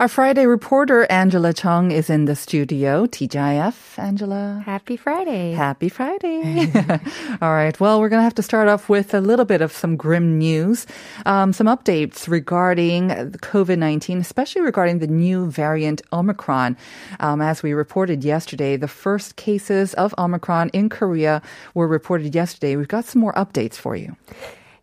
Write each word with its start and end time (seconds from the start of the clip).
Our 0.00 0.06
Friday 0.06 0.46
reporter, 0.46 1.10
Angela 1.10 1.52
Chung, 1.52 1.90
is 1.90 2.08
in 2.08 2.26
the 2.26 2.36
studio. 2.36 3.06
TGIF, 3.06 3.98
Angela. 3.98 4.62
Happy 4.64 4.96
Friday. 4.96 5.50
Happy 5.50 5.88
Friday. 5.88 6.70
All 7.42 7.52
right. 7.52 7.78
Well, 7.80 7.98
we're 7.98 8.08
going 8.08 8.20
to 8.20 8.22
have 8.22 8.36
to 8.36 8.42
start 8.44 8.68
off 8.68 8.88
with 8.88 9.12
a 9.12 9.20
little 9.20 9.44
bit 9.44 9.60
of 9.60 9.72
some 9.72 9.96
grim 9.96 10.38
news. 10.38 10.86
Um, 11.26 11.52
some 11.52 11.66
updates 11.66 12.28
regarding 12.28 13.08
the 13.08 13.38
COVID 13.42 13.78
19, 13.78 14.18
especially 14.18 14.62
regarding 14.62 15.00
the 15.00 15.08
new 15.08 15.50
variant 15.50 16.00
Omicron. 16.12 16.76
Um, 17.18 17.40
as 17.40 17.64
we 17.64 17.72
reported 17.72 18.22
yesterday, 18.22 18.76
the 18.76 18.86
first 18.86 19.34
cases 19.34 19.94
of 19.94 20.14
Omicron 20.16 20.68
in 20.68 20.90
Korea 20.90 21.42
were 21.74 21.88
reported 21.88 22.36
yesterday. 22.36 22.76
We've 22.76 22.86
got 22.86 23.04
some 23.04 23.20
more 23.20 23.34
updates 23.34 23.74
for 23.74 23.96
you. 23.96 24.14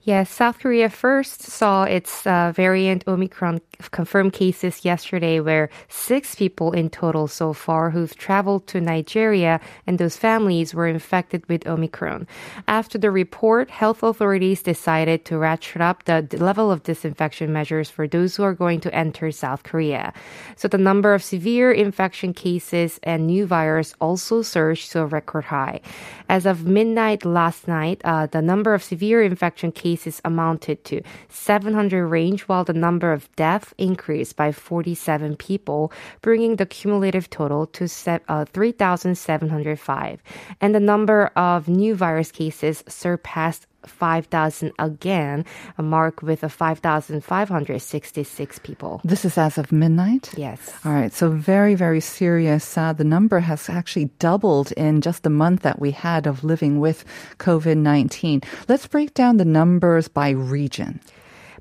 Yes, 0.06 0.30
South 0.30 0.60
Korea 0.60 0.92
first 0.92 1.42
saw 1.42 1.84
its 1.84 2.28
uh, 2.28 2.54
variant 2.56 3.04
Omicron 3.08 3.60
confirmed 3.90 4.34
cases 4.34 4.86
yesterday, 4.86 5.40
where 5.40 5.68
six 5.90 6.36
people 6.36 6.74
in 6.74 6.92
total 6.92 7.28
so 7.28 7.54
far 7.54 7.90
who've 7.90 8.16
traveled 8.16 8.68
to 8.68 8.80
Nigeria 8.80 9.60
and 9.88 9.98
those 9.98 10.16
families 10.16 10.76
were 10.76 10.86
infected 10.86 11.44
with 11.50 11.66
Omicron. 11.66 12.28
After 12.68 13.00
the 13.00 13.10
report, 13.10 13.72
health 13.72 14.04
authorities 14.04 14.62
decided 14.62 15.26
to 15.26 15.40
ratchet 15.40 15.82
up 15.82 16.04
the 16.04 16.22
level 16.38 16.72
of 16.72 16.84
disinfection 16.84 17.52
measures 17.52 17.90
for 17.90 18.08
those 18.08 18.36
who 18.36 18.44
are 18.44 18.54
going 18.54 18.82
to 18.82 18.94
enter 18.94 19.32
South 19.32 19.64
Korea. 19.64 20.14
So 20.56 20.68
the 20.68 20.78
number 20.78 21.16
of 21.16 21.24
severe 21.24 21.72
infection 21.72 22.32
cases 22.36 23.00
and 23.02 23.26
new 23.26 23.48
virus 23.48 23.96
also 24.00 24.44
surged 24.44 24.92
to 24.92 25.00
a 25.02 25.08
record 25.08 25.46
high. 25.46 25.82
As 26.30 26.46
of 26.46 26.68
midnight 26.68 27.26
last 27.26 27.68
night, 27.68 28.02
uh, 28.04 28.28
the 28.28 28.44
number 28.44 28.76
of 28.76 28.84
severe 28.84 29.24
infection 29.24 29.72
cases 29.72 29.95
amounted 30.24 30.84
to 30.86 31.02
700 31.30 32.08
range, 32.08 32.44
while 32.44 32.64
the 32.64 32.74
number 32.74 33.12
of 33.12 33.34
deaths 33.36 33.74
increased 33.78 34.36
by 34.36 34.52
47 34.52 35.36
people, 35.38 35.92
bringing 36.22 36.56
the 36.56 36.66
cumulative 36.66 37.30
total 37.30 37.68
to 37.68 37.88
uh, 38.28 38.46
3,705. 38.46 40.24
And 40.62 40.76
the 40.76 40.80
number 40.80 41.28
of 41.36 41.68
new 41.68 41.96
virus 41.96 42.32
cases 42.32 42.84
surpassed 42.88 43.68
5,000 43.88 44.72
again, 44.80 45.46
a 45.78 45.84
mark 45.84 46.22
with 46.22 46.44
a 46.44 46.50
5,566 46.50 48.60
people. 48.60 49.02
This 49.04 49.26
is 49.26 49.38
as 49.38 49.58
of 49.58 49.72
midnight? 49.72 50.34
Yes. 50.38 50.74
All 50.86 50.94
right. 50.94 51.14
So 51.14 51.30
very, 51.30 51.76
very 51.76 52.02
serious. 52.02 52.78
Uh, 52.78 52.94
the 52.94 53.04
number 53.04 53.40
has 53.40 53.70
actually 53.70 54.06
doubled 54.20 54.72
in 54.74 55.02
just 55.02 55.24
the 55.24 55.30
month 55.30 55.62
that 55.62 55.80
we 55.80 55.92
had 55.92 56.28
of 56.28 56.44
living 56.44 56.80
with 56.80 57.06
COVID 57.38 57.78
19. 57.78 58.42
Let's 58.68 58.88
break 58.88 59.14
down 59.14 59.38
the 59.38 59.46
numbers 59.46 60.08
by 60.08 60.30
region. 60.30 61.00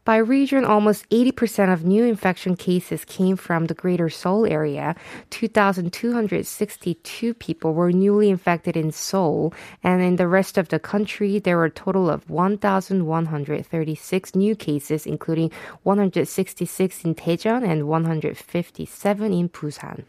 By 0.04 0.18
region, 0.18 0.66
almost 0.66 1.08
80% 1.08 1.72
of 1.72 1.86
new 1.86 2.04
infection 2.04 2.56
cases 2.56 3.06
came 3.06 3.36
from 3.36 3.66
the 3.66 3.74
greater 3.74 4.10
Seoul 4.10 4.44
area. 4.44 4.94
2,262 5.30 7.32
people 7.32 7.72
were 7.72 7.90
newly 7.90 8.28
infected 8.28 8.76
in 8.76 8.92
Seoul. 8.92 9.54
And 9.82 10.02
in 10.02 10.16
the 10.16 10.28
rest 10.28 10.58
of 10.58 10.68
the 10.68 10.78
country, 10.78 11.38
there 11.38 11.56
were 11.56 11.64
a 11.64 11.70
total 11.70 12.10
of 12.10 12.28
1,136 12.28 14.34
new 14.34 14.54
cases, 14.54 15.06
including 15.06 15.50
166 15.84 17.04
in 17.04 17.14
Daejeon 17.14 17.66
and 17.66 17.88
157 17.88 19.32
in 19.32 19.48
Busan 19.48 20.04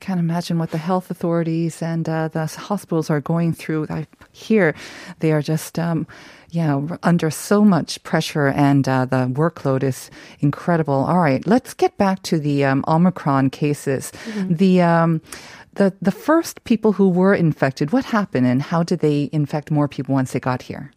can't 0.00 0.20
imagine 0.20 0.58
what 0.58 0.70
the 0.70 0.78
health 0.78 1.10
authorities 1.10 1.82
and 1.82 2.08
uh, 2.08 2.28
the 2.28 2.46
hospitals 2.46 3.10
are 3.10 3.20
going 3.20 3.52
through. 3.52 3.86
I 3.90 4.06
hear 4.32 4.74
they 5.20 5.32
are 5.32 5.42
just, 5.42 5.78
um, 5.78 6.06
yeah, 6.50 6.80
under 7.02 7.30
so 7.30 7.64
much 7.64 8.02
pressure, 8.02 8.48
and 8.48 8.88
uh, 8.88 9.04
the 9.04 9.26
workload 9.26 9.82
is 9.82 10.10
incredible. 10.40 10.94
All 10.94 11.18
right, 11.18 11.46
let's 11.46 11.74
get 11.74 11.96
back 11.96 12.22
to 12.22 12.38
the 12.38 12.64
um, 12.64 12.84
Omicron 12.86 13.50
cases. 13.50 14.12
Mm-hmm. 14.26 14.54
The 14.54 14.82
um, 14.82 15.20
the 15.74 15.92
the 16.00 16.12
first 16.12 16.64
people 16.64 16.92
who 16.92 17.08
were 17.08 17.34
infected, 17.34 17.92
what 17.92 18.04
happened, 18.06 18.46
and 18.46 18.62
how 18.62 18.82
did 18.82 19.00
they 19.00 19.28
infect 19.32 19.70
more 19.70 19.88
people 19.88 20.14
once 20.14 20.32
they 20.32 20.40
got 20.40 20.62
here? 20.62 20.92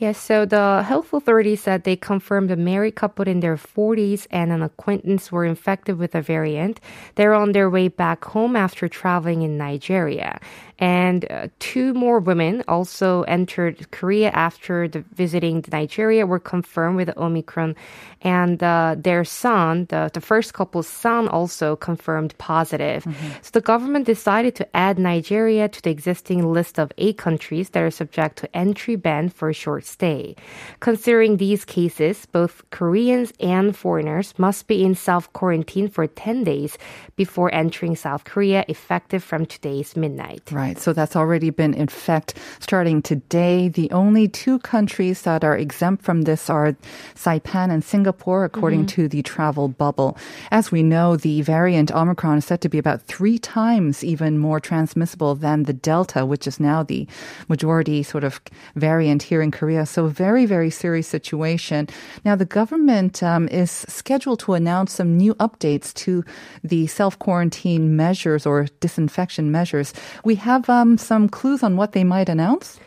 Yes, 0.00 0.16
so 0.16 0.46
the 0.46 0.82
health 0.82 1.12
authorities 1.12 1.60
said 1.60 1.84
they 1.84 1.94
confirmed 1.94 2.50
a 2.50 2.56
married 2.56 2.94
couple 2.94 3.28
in 3.28 3.40
their 3.40 3.58
40s 3.58 4.26
and 4.30 4.50
an 4.50 4.62
acquaintance 4.62 5.30
were 5.30 5.44
infected 5.44 5.98
with 5.98 6.12
the 6.12 6.22
variant. 6.22 6.80
They're 7.16 7.34
on 7.34 7.52
their 7.52 7.68
way 7.68 7.88
back 7.88 8.24
home 8.24 8.56
after 8.56 8.88
traveling 8.88 9.42
in 9.42 9.58
Nigeria. 9.58 10.40
And 10.80 11.30
uh, 11.30 11.48
two 11.58 11.92
more 11.92 12.20
women 12.20 12.64
also 12.66 13.22
entered 13.24 13.90
Korea 13.90 14.30
after 14.30 14.88
the, 14.88 15.04
visiting 15.12 15.62
Nigeria 15.70 16.24
were 16.26 16.38
confirmed 16.38 16.96
with 16.96 17.14
Omicron. 17.18 17.76
And 18.22 18.62
uh, 18.62 18.96
their 18.98 19.24
son, 19.24 19.86
the, 19.90 20.10
the 20.12 20.22
first 20.22 20.54
couple's 20.54 20.88
son, 20.88 21.28
also 21.28 21.76
confirmed 21.76 22.36
positive. 22.38 23.04
Mm-hmm. 23.04 23.28
So 23.42 23.50
the 23.52 23.60
government 23.60 24.06
decided 24.06 24.54
to 24.56 24.76
add 24.76 24.98
Nigeria 24.98 25.68
to 25.68 25.82
the 25.82 25.90
existing 25.90 26.50
list 26.50 26.78
of 26.78 26.92
eight 26.96 27.18
countries 27.18 27.70
that 27.70 27.82
are 27.82 27.90
subject 27.90 28.38
to 28.38 28.56
entry 28.56 28.96
ban 28.96 29.28
for 29.28 29.50
a 29.50 29.54
short 29.54 29.84
stay. 29.84 30.34
Considering 30.80 31.36
these 31.36 31.64
cases, 31.64 32.24
both 32.26 32.62
Koreans 32.70 33.32
and 33.38 33.76
foreigners 33.76 34.32
must 34.38 34.66
be 34.66 34.82
in 34.82 34.94
self 34.94 35.30
quarantine 35.34 35.88
for 35.88 36.06
10 36.06 36.44
days 36.44 36.78
before 37.16 37.52
entering 37.54 37.96
South 37.96 38.24
Korea, 38.24 38.64
effective 38.68 39.22
from 39.22 39.44
today's 39.44 39.94
midnight. 39.94 40.50
Right 40.50 40.69
right. 40.70 40.80
So 40.80 40.92
that's 40.92 41.16
already 41.16 41.50
been 41.50 41.74
in 41.74 41.88
effect 41.88 42.34
starting 42.60 43.02
today. 43.02 43.68
The 43.68 43.90
only 43.90 44.28
two 44.28 44.58
countries 44.60 45.22
that 45.22 45.44
are 45.44 45.56
exempt 45.56 46.04
from 46.04 46.22
this 46.22 46.48
are 46.48 46.76
Saipan 47.14 47.70
and 47.70 47.84
Singapore, 47.84 48.44
according 48.44 48.80
mm-hmm. 48.80 49.02
to 49.02 49.08
the 49.08 49.22
travel 49.22 49.68
bubble. 49.68 50.16
As 50.50 50.70
we 50.70 50.82
know, 50.82 51.16
the 51.16 51.42
variant 51.42 51.92
Omicron 51.92 52.38
is 52.38 52.44
said 52.44 52.60
to 52.60 52.68
be 52.68 52.78
about 52.78 53.02
three 53.02 53.38
times 53.38 54.04
even 54.04 54.38
more 54.38 54.60
transmissible 54.60 55.34
than 55.34 55.64
the 55.64 55.72
Delta, 55.72 56.24
which 56.24 56.46
is 56.46 56.60
now 56.60 56.82
the 56.82 57.06
majority 57.48 58.02
sort 58.02 58.24
of 58.24 58.40
variant 58.76 59.22
here 59.22 59.42
in 59.42 59.50
Korea. 59.50 59.86
So 59.86 60.06
very, 60.06 60.46
very 60.46 60.70
serious 60.70 61.08
situation. 61.08 61.88
Now, 62.24 62.36
the 62.36 62.44
government 62.44 63.22
um, 63.22 63.48
is 63.48 63.70
scheduled 63.88 64.40
to 64.40 64.54
announce 64.54 64.92
some 64.92 65.16
new 65.16 65.34
updates 65.34 65.92
to 66.04 66.24
the 66.62 66.86
self 66.86 67.18
quarantine 67.18 67.96
measures 67.96 68.46
or 68.46 68.66
disinfection 68.80 69.50
measures. 69.50 69.92
We 70.24 70.36
have 70.36 70.59
have 70.60 70.70
um, 70.70 70.98
some 70.98 71.28
clues 71.28 71.62
on 71.62 71.76
what 71.76 71.92
they 71.92 72.04
might 72.04 72.28
announce? 72.28 72.78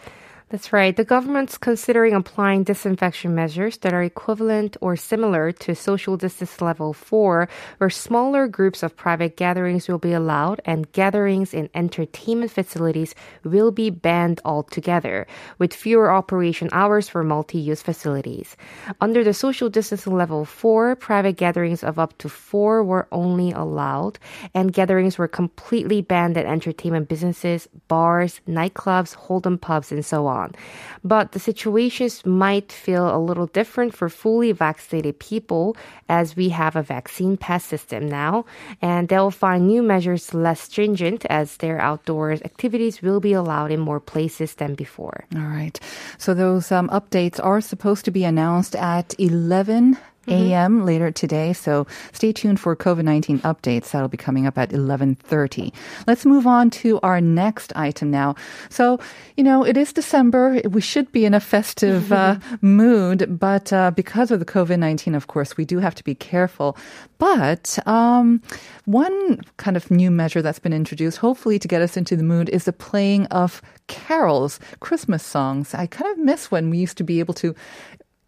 That's 0.53 0.71
right. 0.71 0.95
The 0.95 1.03
government's 1.03 1.57
considering 1.57 2.13
applying 2.13 2.63
disinfection 2.63 3.33
measures 3.33 3.79
that 3.79 3.91
are 3.91 4.03
equivalent 4.03 4.77
or 4.81 4.95
similar 4.95 5.51
to 5.51 5.73
social 5.73 6.15
distance 6.15 6.61
level 6.61 6.93
4, 6.93 7.49
where 7.79 7.89
smaller 7.89 8.47
groups 8.47 8.83
of 8.83 8.95
private 8.95 9.35
gatherings 9.35 9.87
will 9.87 9.97
be 9.97 10.13
allowed 10.13 10.61
and 10.63 10.91
gatherings 10.91 11.55
in 11.55 11.71
entertainment 11.73 12.51
facilities 12.51 13.15
will 13.43 13.71
be 13.71 13.89
banned 13.89 14.41
altogether, 14.45 15.25
with 15.57 15.73
fewer 15.73 16.11
operation 16.11 16.69
hours 16.71 17.09
for 17.09 17.23
multi-use 17.23 17.81
facilities. 17.81 18.56
Under 19.01 19.23
the 19.23 19.33
social 19.33 19.71
distancing 19.71 20.13
level 20.15 20.45
4, 20.45 20.97
private 20.97 21.35
gatherings 21.35 21.83
of 21.83 21.97
up 21.97 22.15
to 22.19 22.29
4 22.29 22.83
were 22.83 23.07
only 23.11 23.51
allowed, 23.53 24.19
and 24.53 24.71
gatherings 24.71 25.17
were 25.17 25.27
completely 25.27 26.01
banned 26.03 26.38
at 26.38 26.45
entertainment 26.45 27.09
businesses, 27.09 27.67
bars, 27.88 28.39
nightclubs, 28.47 29.17
hold'em 29.17 29.59
pubs, 29.59 29.91
and 29.91 30.06
so 30.06 30.27
on 30.27 30.43
on. 30.44 30.56
But 31.04 31.31
the 31.31 31.40
situations 31.40 32.25
might 32.25 32.72
feel 32.72 33.07
a 33.07 33.19
little 33.19 33.48
different 33.48 33.95
for 33.95 34.10
fully 34.10 34.51
vaccinated 34.51 35.19
people 35.19 35.75
as 36.10 36.36
we 36.36 36.50
have 36.50 36.75
a 36.75 36.84
vaccine 36.84 37.38
pass 37.38 37.63
system 37.63 38.07
now, 38.07 38.45
and 38.81 39.07
they'll 39.07 39.31
find 39.31 39.68
new 39.68 39.81
measures 39.81 40.34
less 40.34 40.62
stringent 40.62 41.25
as 41.30 41.57
their 41.57 41.80
outdoors 41.80 42.42
activities 42.44 43.01
will 43.01 43.19
be 43.19 43.34
allowed 43.34 43.72
in 43.72 43.80
more 43.80 44.00
places 44.00 44.56
than 44.56 44.75
before. 44.75 45.25
All 45.36 45.42
right. 45.60 45.80
So 46.18 46.34
those 46.34 46.72
um, 46.72 46.90
updates 46.90 47.40
are 47.44 47.62
supposed 47.62 48.06
to 48.06 48.12
be 48.12 48.24
announced 48.24 48.75
at 48.75 49.16
11 49.19 49.98
a.m. 50.27 50.85
later 50.85 51.11
today. 51.11 51.53
So 51.53 51.87
stay 52.11 52.31
tuned 52.31 52.59
for 52.59 52.75
COVID-19 52.75 53.41
updates. 53.41 53.91
That'll 53.91 54.07
be 54.07 54.17
coming 54.17 54.47
up 54.47 54.57
at 54.57 54.69
11:30. 54.69 55.73
Let's 56.07 56.25
move 56.25 56.47
on 56.47 56.69
to 56.81 56.99
our 57.01 57.19
next 57.21 57.73
item 57.75 58.11
now. 58.11 58.35
So, 58.69 58.99
you 59.37 59.43
know, 59.43 59.65
it 59.65 59.77
is 59.77 59.93
December. 59.93 60.61
We 60.69 60.81
should 60.81 61.11
be 61.11 61.25
in 61.25 61.33
a 61.33 61.39
festive 61.39 62.11
uh, 62.11 62.39
mood, 62.61 63.39
but 63.39 63.73
uh, 63.73 63.91
because 63.91 64.31
of 64.31 64.39
the 64.39 64.45
COVID-19, 64.45 65.15
of 65.15 65.27
course, 65.27 65.57
we 65.57 65.65
do 65.65 65.79
have 65.79 65.95
to 65.95 66.03
be 66.03 66.15
careful. 66.15 66.77
But 67.17 67.79
um, 67.87 68.41
one 68.85 69.41
kind 69.57 69.77
of 69.77 69.89
new 69.89 70.11
measure 70.11 70.41
that's 70.41 70.59
been 70.59 70.73
introduced, 70.73 71.17
hopefully 71.17 71.57
to 71.59 71.67
get 71.67 71.81
us 71.81 71.95
into 71.95 72.15
the 72.15 72.23
mood, 72.23 72.49
is 72.49 72.65
the 72.65 72.73
playing 72.73 73.27
of 73.27 73.61
carols, 73.87 74.59
Christmas 74.79 75.23
songs. 75.23 75.73
I 75.73 75.87
kind 75.87 76.11
of 76.11 76.17
miss 76.17 76.51
when 76.51 76.69
we 76.69 76.77
used 76.79 76.97
to 76.97 77.03
be 77.03 77.19
able 77.19 77.33
to 77.35 77.55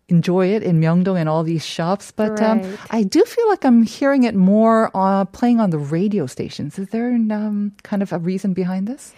enjoy 0.07 0.47
it 0.47 0.61
in 0.63 0.79
Myeongdong 0.79 1.19
and 1.19 1.27
all 1.27 1.43
these 1.43 1.65
shops, 1.65 2.11
but 2.11 2.41
um, 2.41 2.61
I 2.91 3.03
do 3.03 3.23
feel 3.23 3.49
like 3.49 3.65
I'm 3.65 3.83
hearing 3.83 4.23
it 4.23 4.35
more 4.35 4.91
uh, 4.93 5.25
playing 5.25 5.59
on 5.59 5.71
the 5.71 5.79
radio 5.79 6.27
stations. 6.27 6.77
Is 6.77 6.89
there 6.89 7.11
um, 7.13 7.73
kind 7.83 8.03
of 8.03 8.13
a 8.13 8.19
reason 8.19 8.53
behind 8.53 8.87
this? 8.87 9.13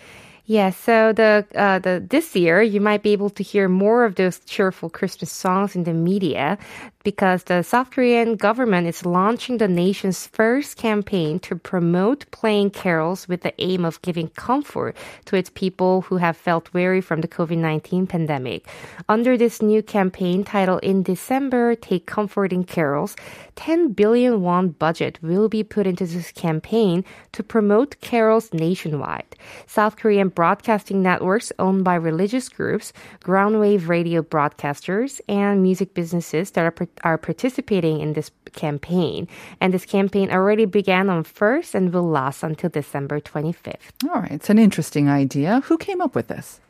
Yeah, 0.50 0.70
so 0.70 1.12
the 1.12 1.46
uh, 1.56 1.80
the 1.80 2.02
this 2.10 2.34
year 2.34 2.62
you 2.62 2.80
might 2.80 3.04
be 3.04 3.12
able 3.12 3.30
to 3.32 3.44
hear 3.44 3.68
more 3.68 4.06
of 4.06 4.16
those 4.16 4.40
cheerful 4.40 4.90
Christmas 4.90 5.30
songs 5.30 5.76
in 5.76 5.84
the 5.84 5.92
media 5.92 6.58
because 7.04 7.44
the 7.44 7.64
South 7.64 7.92
Korean 7.92 8.36
government 8.36 8.86
is 8.86 9.06
launching 9.06 9.58
the 9.58 9.68
nation's 9.68 10.28
first 10.28 10.76
campaign 10.76 11.40
to 11.40 11.56
promote 11.56 12.30
playing 12.32 12.70
carols 12.72 13.30
with 13.30 13.44
the 13.44 13.54
aim 13.62 13.86
of 13.86 14.02
giving 14.02 14.28
comfort 14.36 14.96
to 15.24 15.38
its 15.38 15.50
people 15.50 16.02
who 16.02 16.18
have 16.18 16.36
felt 16.36 16.74
weary 16.74 17.00
from 17.00 17.22
the 17.22 17.28
COVID-19 17.30 18.10
pandemic. 18.10 18.68
Under 19.08 19.38
this 19.38 19.62
new 19.62 19.82
campaign 19.82 20.44
titled 20.44 20.84
In 20.84 21.02
December 21.02 21.76
Take 21.76 22.06
Comfort 22.08 22.52
in 22.52 22.66
Carols, 22.66 23.16
10 23.56 23.94
billion 23.94 24.42
won 24.42 24.70
budget 24.70 25.18
will 25.22 25.48
be 25.48 25.64
put 25.64 25.88
into 25.88 26.06
this 26.06 26.34
campaign 26.34 27.06
to 27.32 27.42
promote 27.42 28.02
carols 28.02 28.54
nationwide. 28.54 29.36
South 29.66 29.96
Korean 29.96 30.30
broadcasting 30.38 31.02
networks 31.02 31.52
owned 31.58 31.84
by 31.84 31.96
religious 31.96 32.48
groups, 32.48 32.94
groundwave 33.24 33.88
radio 33.88 34.22
broadcasters, 34.22 35.20
and 35.28 35.64
music 35.64 35.96
businesses 35.96 36.52
that 36.52 36.64
are, 36.64 36.88
are 37.04 37.18
participating 37.18 38.02
in 38.02 38.14
this 38.14 38.30
campaign. 38.54 39.28
And 39.60 39.74
this 39.74 39.88
campaign 39.88 40.30
already 40.30 40.66
began 40.66 41.10
on 41.10 41.24
1st 41.24 41.74
and 41.74 41.92
will 41.92 42.08
last 42.08 42.44
until 42.44 42.70
December 42.70 43.20
25th. 43.20 43.90
All 44.08 44.22
right, 44.22 44.32
it's 44.32 44.52
an 44.52 44.60
interesting 44.60 45.10
idea. 45.10 45.62
Who 45.66 45.78
came 45.80 46.02
up 46.02 46.14
with 46.14 46.28
this? 46.28 46.62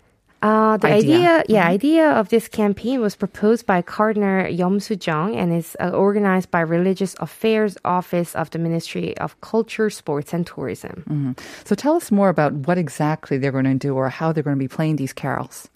Uh, 0.41 0.77
the 0.77 0.87
Idea. 0.87 1.17
idea, 1.17 1.43
yeah, 1.49 1.67
idea 1.67 2.11
of 2.11 2.29
this 2.29 2.47
campaign 2.47 3.01
was 3.01 3.15
proposed 3.15 3.65
by 3.65 3.81
Cardinal 3.81 4.45
Yeom 4.45 4.79
Soo-jung 4.79 5.35
and 5.35 5.51
is 5.51 5.75
uh, 5.79 5.89
organized 5.89 6.51
by 6.51 6.61
Religious 6.61 7.15
Affairs 7.19 7.75
Office 7.83 8.35
of 8.35 8.51
the 8.51 8.59
Ministry 8.59 9.17
of 9.17 9.39
Culture, 9.41 9.89
Sports, 9.89 10.33
and 10.33 10.45
Tourism. 10.45 11.35
So 11.65 11.73
tell 11.73 11.95
us 11.95 12.11
more 12.11 12.29
about 12.29 12.53
what 12.53 12.77
exactly 12.77 13.39
they're 13.39 13.51
going 13.51 13.65
to 13.65 13.75
do 13.75 13.95
or 13.95 14.09
how 14.09 14.31
they're 14.31 14.43
going 14.43 14.57
to 14.57 14.59
be 14.59 14.67
playing 14.67 14.97
these 14.97 15.13
carols. 15.13 15.69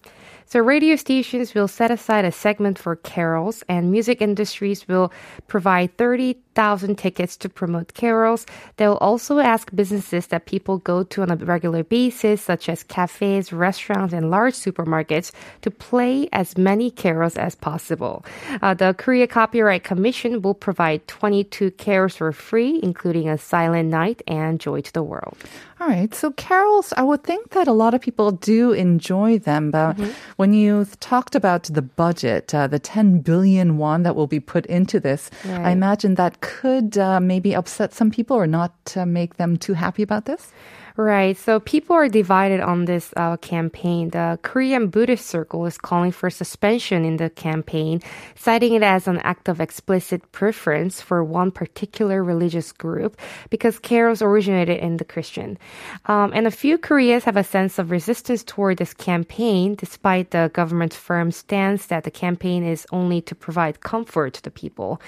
So 0.52 0.60
radio 0.60 0.96
stations 0.96 1.54
will 1.54 1.66
set 1.66 1.90
aside 1.90 2.26
a 2.26 2.30
segment 2.30 2.78
for 2.78 2.94
carols, 2.96 3.64
and 3.70 3.90
music 3.90 4.20
industries 4.20 4.86
will 4.86 5.10
provide 5.48 5.96
30,000 5.96 6.98
tickets 6.98 7.38
to 7.38 7.48
promote 7.48 7.94
carols. 7.94 8.44
They 8.76 8.86
will 8.86 8.98
also 8.98 9.38
ask 9.38 9.74
businesses 9.74 10.26
that 10.26 10.44
people 10.44 10.76
go 10.76 11.04
to 11.04 11.22
on 11.22 11.30
a 11.30 11.36
regular 11.36 11.82
basis, 11.82 12.42
such 12.42 12.68
as 12.68 12.82
cafes, 12.82 13.50
restaurants, 13.50 14.12
and 14.12 14.30
large 14.30 14.52
supermarkets, 14.52 15.32
to 15.62 15.70
play 15.70 16.28
as 16.34 16.58
many 16.58 16.90
carols 16.90 17.38
as 17.38 17.54
possible. 17.54 18.22
Uh, 18.60 18.74
the 18.74 18.92
Korea 18.98 19.26
Copyright 19.26 19.84
Commission 19.84 20.42
will 20.42 20.52
provide 20.52 21.08
22 21.08 21.70
carols 21.70 22.16
for 22.16 22.30
free, 22.30 22.78
including 22.82 23.26
a 23.26 23.38
silent 23.38 23.88
night 23.88 24.20
and 24.26 24.60
joy 24.60 24.82
to 24.82 24.92
the 24.92 25.02
world. 25.02 25.34
All 25.82 25.88
right. 25.88 26.14
So 26.14 26.30
carols, 26.30 26.92
I 26.96 27.02
would 27.02 27.24
think 27.24 27.50
that 27.50 27.66
a 27.66 27.72
lot 27.72 27.92
of 27.92 28.00
people 28.00 28.30
do 28.30 28.70
enjoy 28.70 29.40
them. 29.40 29.72
But 29.72 29.98
when 30.42 30.52
you 30.52 30.84
talked 30.98 31.36
about 31.36 31.62
the 31.78 31.82
budget, 31.82 32.52
uh, 32.52 32.66
the 32.66 32.80
10 32.80 33.20
billion 33.20 33.78
won 33.78 34.02
that 34.02 34.16
will 34.16 34.26
be 34.26 34.40
put 34.40 34.66
into 34.66 34.98
this, 34.98 35.30
I 35.68 35.70
imagine 35.70 36.16
that 36.16 36.40
could 36.40 36.98
uh, 36.98 37.20
maybe 37.20 37.54
upset 37.54 37.94
some 37.94 38.10
people 38.10 38.36
or 38.36 38.48
not 38.48 38.72
uh, 38.96 39.06
make 39.06 39.36
them 39.36 39.56
too 39.56 39.74
happy 39.74 40.02
about 40.02 40.24
this. 40.24 40.50
Right. 40.96 41.36
So 41.36 41.58
people 41.60 41.96
are 41.96 42.08
divided 42.08 42.60
on 42.60 42.84
this 42.84 43.14
uh, 43.16 43.38
campaign. 43.38 44.10
The 44.10 44.38
Korean 44.42 44.88
Buddhist 44.88 45.26
Circle 45.26 45.64
is 45.64 45.78
calling 45.78 46.12
for 46.12 46.28
suspension 46.28 47.04
in 47.04 47.16
the 47.16 47.30
campaign, 47.30 48.02
citing 48.34 48.74
it 48.74 48.82
as 48.82 49.08
an 49.08 49.18
act 49.18 49.48
of 49.48 49.60
explicit 49.60 50.30
preference 50.32 51.00
for 51.00 51.24
one 51.24 51.50
particular 51.50 52.22
religious 52.22 52.72
group 52.72 53.16
because 53.48 53.78
carols 53.78 54.20
originated 54.20 54.80
in 54.80 54.98
the 54.98 55.04
Christian. 55.04 55.58
Um, 56.06 56.30
and 56.34 56.46
a 56.46 56.50
few 56.50 56.76
Koreans 56.76 57.24
have 57.24 57.38
a 57.38 57.44
sense 57.44 57.78
of 57.78 57.90
resistance 57.90 58.44
toward 58.44 58.76
this 58.76 58.92
campaign, 58.92 59.74
despite 59.74 60.30
the 60.30 60.50
government's 60.52 60.96
firm 60.96 61.32
stance 61.32 61.86
that 61.86 62.04
the 62.04 62.10
campaign 62.10 62.64
is 62.64 62.86
only 62.92 63.22
to 63.22 63.34
provide 63.34 63.80
comfort 63.80 64.34
to 64.34 64.42
the 64.42 64.50
people. 64.50 65.00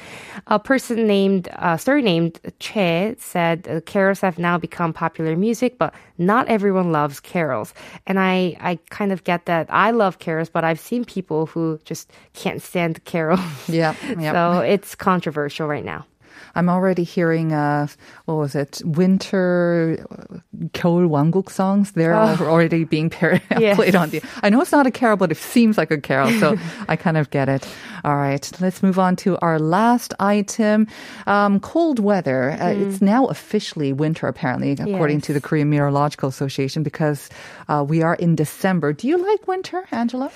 A 0.47 0.59
person 0.59 1.07
named, 1.07 1.49
uh, 1.57 1.77
surnamed 1.77 2.41
Che 2.59 3.17
said 3.19 3.69
uh, 3.69 3.81
carols 3.83 4.21
have 4.21 4.39
now 4.39 4.57
become 4.57 4.95
popular 4.95 5.37
music, 5.37 5.74
but 5.79 5.95
not 6.19 6.49
everyone 6.49 6.93
loves 6.93 7.21
carols. 7.21 7.75
And 8.07 8.19
I, 8.19 8.57
I 8.61 8.79
kind 8.91 9.13
of 9.13 9.25
get 9.25 9.47
that. 9.47 9.67
I 9.71 9.91
love 9.91 10.19
carols, 10.19 10.49
but 10.49 10.65
I've 10.65 10.81
seen 10.81 11.05
people 11.05 11.47
who 11.47 11.79
just 11.85 12.11
can't 12.33 12.63
stand 12.63 13.05
carols. 13.05 13.41
Yeah, 13.69 13.95
yeah. 14.19 14.33
So 14.33 14.61
it's 14.61 14.95
controversial 14.95 15.67
right 15.67 15.85
now. 15.85 16.07
I'm 16.56 16.68
already 16.68 17.04
hearing, 17.04 17.54
uh, 17.54 17.86
what 18.26 18.36
was 18.36 18.56
it, 18.56 18.82
winter 18.84 20.04
uh, 20.10 20.40
겨울 20.74 21.08
왕국 21.08 21.48
songs. 21.50 21.92
They're 21.92 22.16
all 22.16 22.36
already 22.42 22.86
being 22.86 23.10
par- 23.12 23.40
Yes. 23.60 23.76
played 23.78 23.96
on 23.96 24.10
the. 24.10 24.22
I 24.42 24.50
know 24.50 24.60
it's 24.60 24.72
not 24.72 24.88
a 24.88 24.92
carol, 24.92 25.16
but 25.16 25.32
it 25.32 25.38
seems 25.38 25.78
like 25.78 25.92
a 25.92 26.02
carol, 26.02 26.32
so 26.40 26.58
I 26.90 26.96
kind 26.96 27.18
of 27.18 27.30
get 27.30 27.50
it. 27.50 27.68
All 28.04 28.16
right, 28.18 28.42
let's 28.60 28.82
move 28.82 28.98
on 28.98 29.16
to 29.18 29.38
our 29.46 29.60
last 29.60 30.14
item. 30.20 30.88
Um, 31.28 31.60
cold 31.60 32.00
weather. 32.00 32.58
Uh, 32.60 32.74
It's 32.74 33.00
now 33.02 33.26
officially 33.28 33.94
winter, 33.94 34.26
apparently, 34.28 34.72
according 34.74 35.22
to 35.30 35.34
the 35.34 35.42
Korean 35.42 35.70
Meteorological 35.70 36.30
Association, 36.30 36.82
because 36.82 37.30
uh, 37.70 37.86
we 37.88 38.02
are 38.02 38.16
in 38.16 38.34
December. 38.36 38.92
Do 38.92 39.08
you 39.08 39.18
like 39.22 39.48
winter, 39.48 39.86
Angela? 39.92 40.32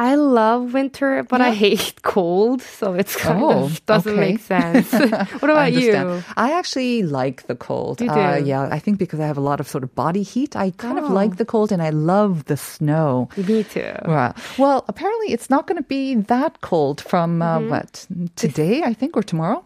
I 0.00 0.14
love 0.14 0.74
winter, 0.74 1.24
but 1.24 1.40
I 1.40 1.50
hate 1.52 2.02
cold, 2.02 2.62
so 2.62 2.94
it's 2.94 3.16
kind 3.16 3.42
Oh, 3.42 3.64
of 3.64 3.84
doesn't 3.84 4.12
okay. 4.12 4.20
make 4.20 4.40
sense. 4.40 4.92
what 5.42 5.50
I 5.50 5.66
about 5.66 5.72
you? 5.72 6.22
I 6.36 6.52
actually 6.52 7.02
like 7.02 7.48
the 7.48 7.56
cold. 7.56 8.00
You 8.00 8.08
Uh, 8.08 8.38
do? 8.38 8.44
yeah, 8.46 8.68
I 8.70 8.78
think 8.78 8.98
because 8.98 9.18
I 9.18 9.26
have 9.26 9.36
a 9.36 9.42
lot 9.50 9.58
of 9.58 9.66
sort 9.66 9.82
of 9.82 9.90
body 9.96 10.22
heat. 10.22 10.54
I 10.54 10.70
kind 10.70 10.98
of 10.98 11.10
Oh. 11.10 11.12
like 11.20 11.36
the 11.36 11.44
cold 11.44 11.72
and 11.72 11.82
I 11.82 11.90
love 11.90 12.44
the 12.44 12.56
snow. 12.56 13.28
Me 13.36 13.64
too. 13.64 13.90
Well, 14.06 14.84
apparently 14.86 15.32
it's 15.34 15.50
not 15.50 15.66
going 15.66 15.82
to 15.82 15.88
be 15.88 16.14
that 16.30 16.60
cold 16.60 17.00
from 17.02 17.42
uh, 17.42 17.58
Mm-hmm. 17.58 17.70
what 17.70 18.06
today, 18.36 18.82
I 18.86 18.94
think, 18.94 19.16
or 19.16 19.24
tomorrow. 19.24 19.64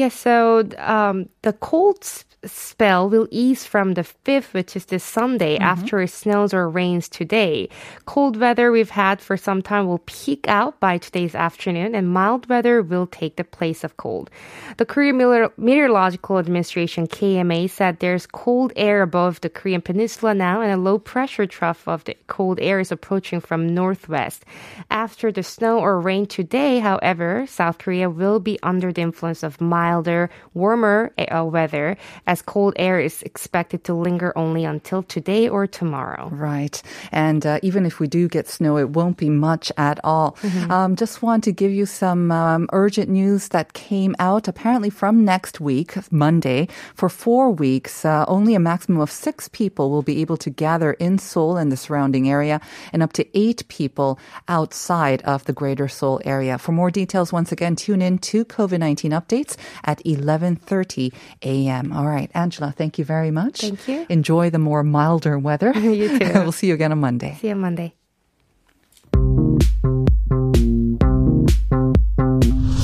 Yes, 0.00 0.14
so 0.14 0.64
um, 0.78 1.28
the 1.42 1.52
cold 1.52 2.00
spell 2.46 3.08
will 3.08 3.28
ease 3.30 3.64
from 3.64 3.94
the 3.94 4.06
5th, 4.24 4.52
which 4.52 4.76
is 4.76 4.86
this 4.86 5.04
Sunday, 5.04 5.56
after 5.58 6.00
it 6.00 6.10
snows 6.10 6.54
or 6.54 6.68
rains 6.68 7.08
today. 7.08 7.68
Cold 8.06 8.36
weather 8.36 8.70
we've 8.70 8.90
had 8.90 9.20
for 9.20 9.36
some 9.36 9.62
time 9.62 9.86
will 9.86 10.02
peak 10.06 10.46
out 10.48 10.80
by 10.80 10.98
today's 10.98 11.34
afternoon, 11.34 11.94
and 11.94 12.12
mild 12.12 12.48
weather 12.48 12.82
will 12.82 13.06
take 13.06 13.36
the 13.36 13.44
place 13.44 13.84
of 13.84 13.96
cold. 13.96 14.30
The 14.76 14.86
Korean 14.86 15.16
Meteorological 15.56 16.38
Administration, 16.38 17.06
KMA, 17.06 17.70
said 17.70 17.98
there's 17.98 18.26
cold 18.26 18.72
air 18.76 19.02
above 19.02 19.40
the 19.40 19.50
Korean 19.50 19.80
peninsula 19.80 20.34
now, 20.34 20.60
and 20.60 20.72
a 20.72 20.76
low 20.76 20.98
pressure 20.98 21.46
trough 21.46 21.86
of 21.88 22.04
the 22.04 22.16
cold 22.26 22.58
air 22.60 22.80
is 22.80 22.92
approaching 22.92 23.40
from 23.40 23.74
northwest. 23.74 24.44
After 24.90 25.32
the 25.32 25.42
snow 25.42 25.78
or 25.78 26.00
rain 26.00 26.26
today, 26.26 26.78
however, 26.78 27.46
South 27.46 27.78
Korea 27.78 28.10
will 28.10 28.40
be 28.40 28.58
under 28.62 28.92
the 28.92 29.02
influence 29.02 29.42
of 29.42 29.60
milder, 29.60 30.30
warmer 30.52 31.12
uh, 31.18 31.44
weather 31.44 31.96
as 32.34 32.42
cold 32.42 32.74
air 32.74 32.98
is 32.98 33.22
expected 33.22 33.80
to 33.86 33.94
linger 33.94 34.30
only 34.34 34.64
until 34.64 35.04
today 35.04 35.48
or 35.48 35.68
tomorrow. 35.68 36.24
Right. 36.32 36.82
And 37.12 37.46
uh, 37.46 37.60
even 37.62 37.86
if 37.86 38.00
we 38.00 38.08
do 38.08 38.26
get 38.26 38.48
snow, 38.48 38.76
it 38.76 38.90
won't 38.90 39.18
be 39.26 39.30
much 39.30 39.70
at 39.76 39.98
all. 40.02 40.36
Um, 40.74 40.96
just 40.96 41.22
want 41.22 41.44
to 41.44 41.52
give 41.52 41.72
you 41.72 41.86
some 41.86 42.32
um, 42.32 42.62
urgent 42.72 43.08
news 43.08 43.42
that 43.54 43.72
came 43.72 44.16
out 44.18 44.48
apparently 44.48 44.90
from 44.90 45.24
next 45.24 45.60
week, 45.60 45.90
Monday. 46.10 46.66
For 46.94 47.08
four 47.08 47.50
weeks, 47.50 48.04
uh, 48.04 48.24
only 48.26 48.54
a 48.54 48.60
maximum 48.60 49.00
of 49.00 49.10
six 49.10 49.48
people 49.48 49.90
will 49.90 50.02
be 50.02 50.20
able 50.20 50.38
to 50.38 50.50
gather 50.50 50.94
in 51.06 51.18
Seoul 51.18 51.56
and 51.56 51.70
the 51.70 51.76
surrounding 51.76 52.28
area, 52.28 52.60
and 52.92 53.02
up 53.02 53.12
to 53.14 53.24
eight 53.38 53.60
people 53.68 54.18
outside 54.48 55.22
of 55.22 55.44
the 55.44 55.52
greater 55.52 55.86
Seoul 55.86 56.20
area. 56.24 56.58
For 56.58 56.72
more 56.72 56.90
details, 56.90 57.32
once 57.32 57.52
again, 57.52 57.76
tune 57.76 58.02
in 58.02 58.18
to 58.30 58.44
COVID-19 58.44 59.12
updates 59.18 59.56
at 59.84 60.02
11.30 60.04 61.12
a.m. 61.42 61.92
All 61.92 62.06
right, 62.06 62.23
Angela, 62.34 62.72
thank 62.76 62.98
you 62.98 63.04
very 63.04 63.30
much. 63.30 63.60
Thank 63.60 63.88
you. 63.88 64.06
Enjoy 64.08 64.50
the 64.50 64.58
more 64.58 64.82
milder 64.82 65.38
weather. 65.38 65.72
You 65.84 66.18
too. 66.18 66.32
we'll 66.34 66.52
see 66.52 66.68
you 66.68 66.74
again 66.74 66.92
on 66.92 66.98
Monday. 66.98 67.36
See 67.40 67.48
you 67.48 67.54
on 67.54 67.60
Monday. 67.60 67.94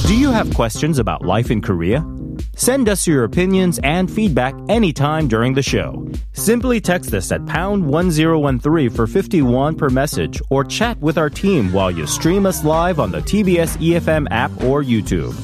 Do 0.07 0.17
you 0.17 0.31
have 0.31 0.41
have 0.41 0.55
questions 0.55 0.99
about 0.99 1.23
life 1.23 1.51
in 1.51 1.61
Korea? 1.61 2.03
Send 2.57 2.89
us 2.89 3.07
your 3.07 3.25
opinions 3.25 3.79
and 3.83 4.11
feedback 4.11 4.55
anytime 4.71 5.29
during 5.29 5.53
the 5.53 5.63
show. 5.63 6.11
Simply 6.33 6.81
text 6.81 7.13
us 7.13 7.31
at 7.31 7.45
pound 7.45 7.87
1013 7.87 8.89
for 8.89 9.07
51 9.07 9.77
per 9.77 9.91
message 9.91 10.41
or 10.49 10.65
chat 10.65 10.99
with 11.01 11.19
our 11.19 11.29
team 11.29 11.71
while 11.75 11.91
you 11.91 12.07
stream 12.07 12.47
us 12.47 12.65
live 12.65 12.99
on 12.99 13.11
the 13.11 13.21
TBS 13.21 13.77
EFM 13.77 14.29
app 14.31 14.51
or 14.65 14.83
YouTube. 14.83 15.35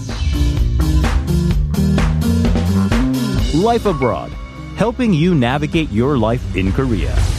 Life 3.67 3.87
Abroad, 3.87 4.31
helping 4.77 5.13
you 5.13 5.35
navigate 5.35 5.91
your 5.91 6.17
life 6.17 6.55
in 6.55 6.71
Korea. 6.71 7.36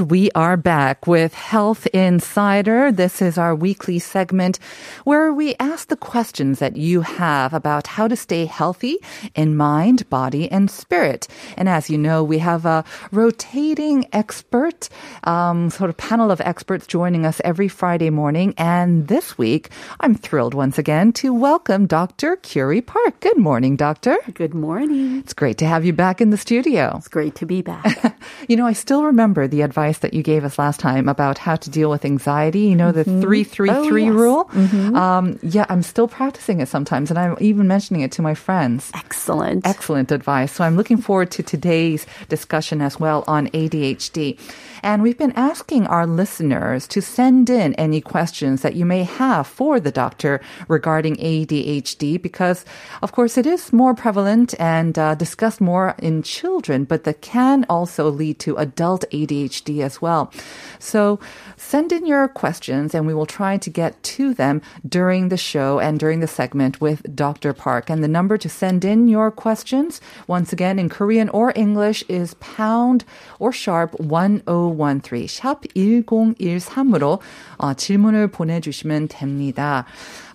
And 0.00 0.10
we 0.10 0.30
are 0.34 0.56
back 0.56 1.06
with 1.06 1.34
Health 1.34 1.86
Insider. 1.88 2.90
This 2.90 3.20
is 3.20 3.36
our 3.36 3.54
weekly 3.54 3.98
segment 3.98 4.58
where 5.04 5.30
we 5.30 5.54
ask 5.60 5.88
the 5.88 5.96
questions 5.96 6.58
that 6.58 6.78
you 6.78 7.02
have 7.02 7.52
about 7.52 7.86
how 7.86 8.08
to 8.08 8.16
stay 8.16 8.46
healthy 8.46 8.96
in 9.34 9.58
mind, 9.58 10.08
body, 10.08 10.50
and 10.50 10.70
spirit. 10.70 11.28
And 11.58 11.68
as 11.68 11.90
you 11.90 11.98
know, 11.98 12.24
we 12.24 12.38
have 12.38 12.64
a 12.64 12.82
rotating 13.12 14.06
expert, 14.14 14.88
um, 15.24 15.68
sort 15.68 15.90
of 15.90 15.98
panel 15.98 16.30
of 16.30 16.40
experts 16.40 16.86
joining 16.86 17.26
us 17.26 17.42
every 17.44 17.68
Friday 17.68 18.08
morning. 18.08 18.54
And 18.56 19.08
this 19.08 19.36
week, 19.36 19.68
I'm 20.00 20.14
thrilled 20.14 20.54
once 20.54 20.78
again 20.78 21.12
to 21.20 21.34
welcome 21.34 21.86
Dr. 21.86 22.36
Curie 22.36 22.80
Park. 22.80 23.20
Good 23.20 23.36
morning, 23.36 23.76
Doctor. 23.76 24.16
Good 24.32 24.54
morning. 24.54 25.18
It's 25.18 25.34
great 25.34 25.58
to 25.58 25.66
have 25.66 25.84
you 25.84 25.92
back 25.92 26.22
in 26.22 26.30
the 26.30 26.38
studio. 26.38 26.94
It's 26.96 27.08
great 27.08 27.34
to 27.34 27.44
be 27.44 27.60
back. 27.60 28.18
you 28.48 28.56
know, 28.56 28.66
I 28.66 28.72
still 28.72 29.04
remember 29.04 29.46
the 29.46 29.60
advice 29.60 29.89
that 29.98 30.14
you 30.14 30.22
gave 30.22 30.44
us 30.44 30.58
last 30.58 30.80
time 30.80 31.08
about 31.08 31.36
how 31.38 31.56
to 31.56 31.68
deal 31.70 31.90
with 31.90 32.04
anxiety. 32.04 32.60
You 32.60 32.76
know, 32.76 32.92
the 32.92 33.04
Mm-hmm. 33.04 33.20
three 33.22 33.44
three 33.44 33.70
Oh, 33.70 33.84
three 33.88 34.04
yes. 34.04 34.12
rule. 34.14 34.50
Um, 34.96 35.38
yeah, 35.42 35.66
I'm 35.68 35.82
still 35.82 36.06
practicing 36.08 36.60
it 36.60 36.68
sometimes, 36.68 37.10
and 37.10 37.18
I'm 37.18 37.36
even 37.40 37.66
mentioning 37.66 38.02
it 38.02 38.12
to 38.12 38.22
my 38.22 38.34
friends. 38.34 38.90
Excellent. 38.94 39.66
Excellent 39.66 40.12
advice. 40.12 40.52
So 40.52 40.64
I'm 40.64 40.76
looking 40.76 40.98
forward 40.98 41.30
to 41.32 41.42
today's 41.42 42.06
discussion 42.28 42.80
as 42.80 43.00
well 43.00 43.24
on 43.26 43.48
ADHD. 43.48 44.38
And 44.82 45.02
we've 45.02 45.18
been 45.18 45.32
asking 45.36 45.86
our 45.88 46.06
listeners 46.06 46.86
to 46.88 47.02
send 47.02 47.50
in 47.50 47.74
any 47.74 48.00
questions 48.00 48.62
that 48.62 48.74
you 48.74 48.86
may 48.86 49.02
have 49.04 49.46
for 49.46 49.78
the 49.78 49.90
doctor 49.90 50.40
regarding 50.68 51.16
ADHD 51.16 52.20
because, 52.20 52.64
of 53.02 53.12
course, 53.12 53.36
it 53.36 53.46
is 53.46 53.72
more 53.72 53.94
prevalent 53.94 54.54
and 54.58 54.98
uh, 54.98 55.14
discussed 55.14 55.60
more 55.60 55.94
in 55.98 56.22
children, 56.22 56.84
but 56.84 57.04
that 57.04 57.20
can 57.20 57.66
also 57.68 58.08
lead 58.10 58.38
to 58.40 58.56
adult 58.56 59.04
ADHD 59.12 59.79
as 59.81 60.01
well. 60.01 60.31
So 60.79 61.19
send 61.57 61.91
in 61.91 62.05
your 62.05 62.27
questions 62.27 62.93
and 62.93 63.07
we 63.07 63.13
will 63.13 63.25
try 63.25 63.57
to 63.57 63.69
get 63.69 64.01
to 64.03 64.33
them 64.33 64.61
during 64.87 65.29
the 65.29 65.37
show 65.37 65.79
and 65.79 65.99
during 65.99 66.19
the 66.19 66.27
segment 66.27 66.81
with 66.81 67.15
Dr. 67.15 67.53
Park. 67.53 67.89
And 67.89 68.03
the 68.03 68.07
number 68.07 68.37
to 68.37 68.49
send 68.49 68.83
in 68.83 69.07
your 69.07 69.31
questions, 69.31 70.01
once 70.27 70.51
again 70.51 70.77
in 70.79 70.89
Korean 70.89 71.29
or 71.29 71.53
English, 71.55 72.03
is 72.07 72.35
pound 72.35 73.05
or 73.39 73.51
sharp 73.51 73.99
1013, 73.99 75.27
샵 75.27 75.63
1013으로 75.75 77.19
어, 77.57 77.73
질문을 77.73 78.27
보내주시면 78.27 79.07
됩니다. 79.07 79.85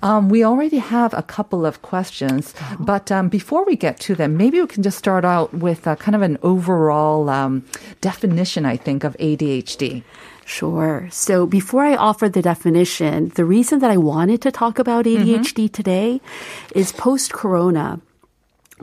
Um, 0.03 0.31
we 0.31 0.43
already 0.43 0.79
have 0.79 1.13
a 1.13 1.23
couple 1.23 1.67
of 1.67 1.83
questions, 1.83 2.55
but 2.79 3.13
um, 3.13 3.29
before 3.29 3.67
we 3.67 3.77
get 3.77 4.01
to 4.01 4.15
them, 4.15 4.37
maybe 4.37 4.61
we 4.61 4.67
can 4.67 4.83
just 4.83 4.97
start 4.97 5.27
out 5.27 5.53
with 5.53 5.87
uh, 5.87 5.97
kind 5.97 6.17
of 6.17 6.23
an 6.23 6.39
overall 6.43 7.29
um, 7.29 7.65
definition, 8.01 8.65
I 8.65 8.79
think, 8.79 9.05
of 9.05 9.15
ADHD. 9.40 10.04
Sure. 10.46 11.08
So 11.12 11.46
before 11.48 11.84
I 11.84 11.96
offer 11.96 12.30
the 12.30 12.42
definition, 12.42 13.30
the 13.36 13.46
reason 13.46 13.80
that 13.80 13.90
I 13.92 13.98
wanted 13.98 14.42
to 14.44 14.52
talk 14.52 14.78
about 14.80 15.06
Mm-hmm. 15.06 15.42
ADHD 15.42 15.72
today 15.72 16.22
is 16.76 16.92
post 16.92 17.34
corona. 17.34 18.00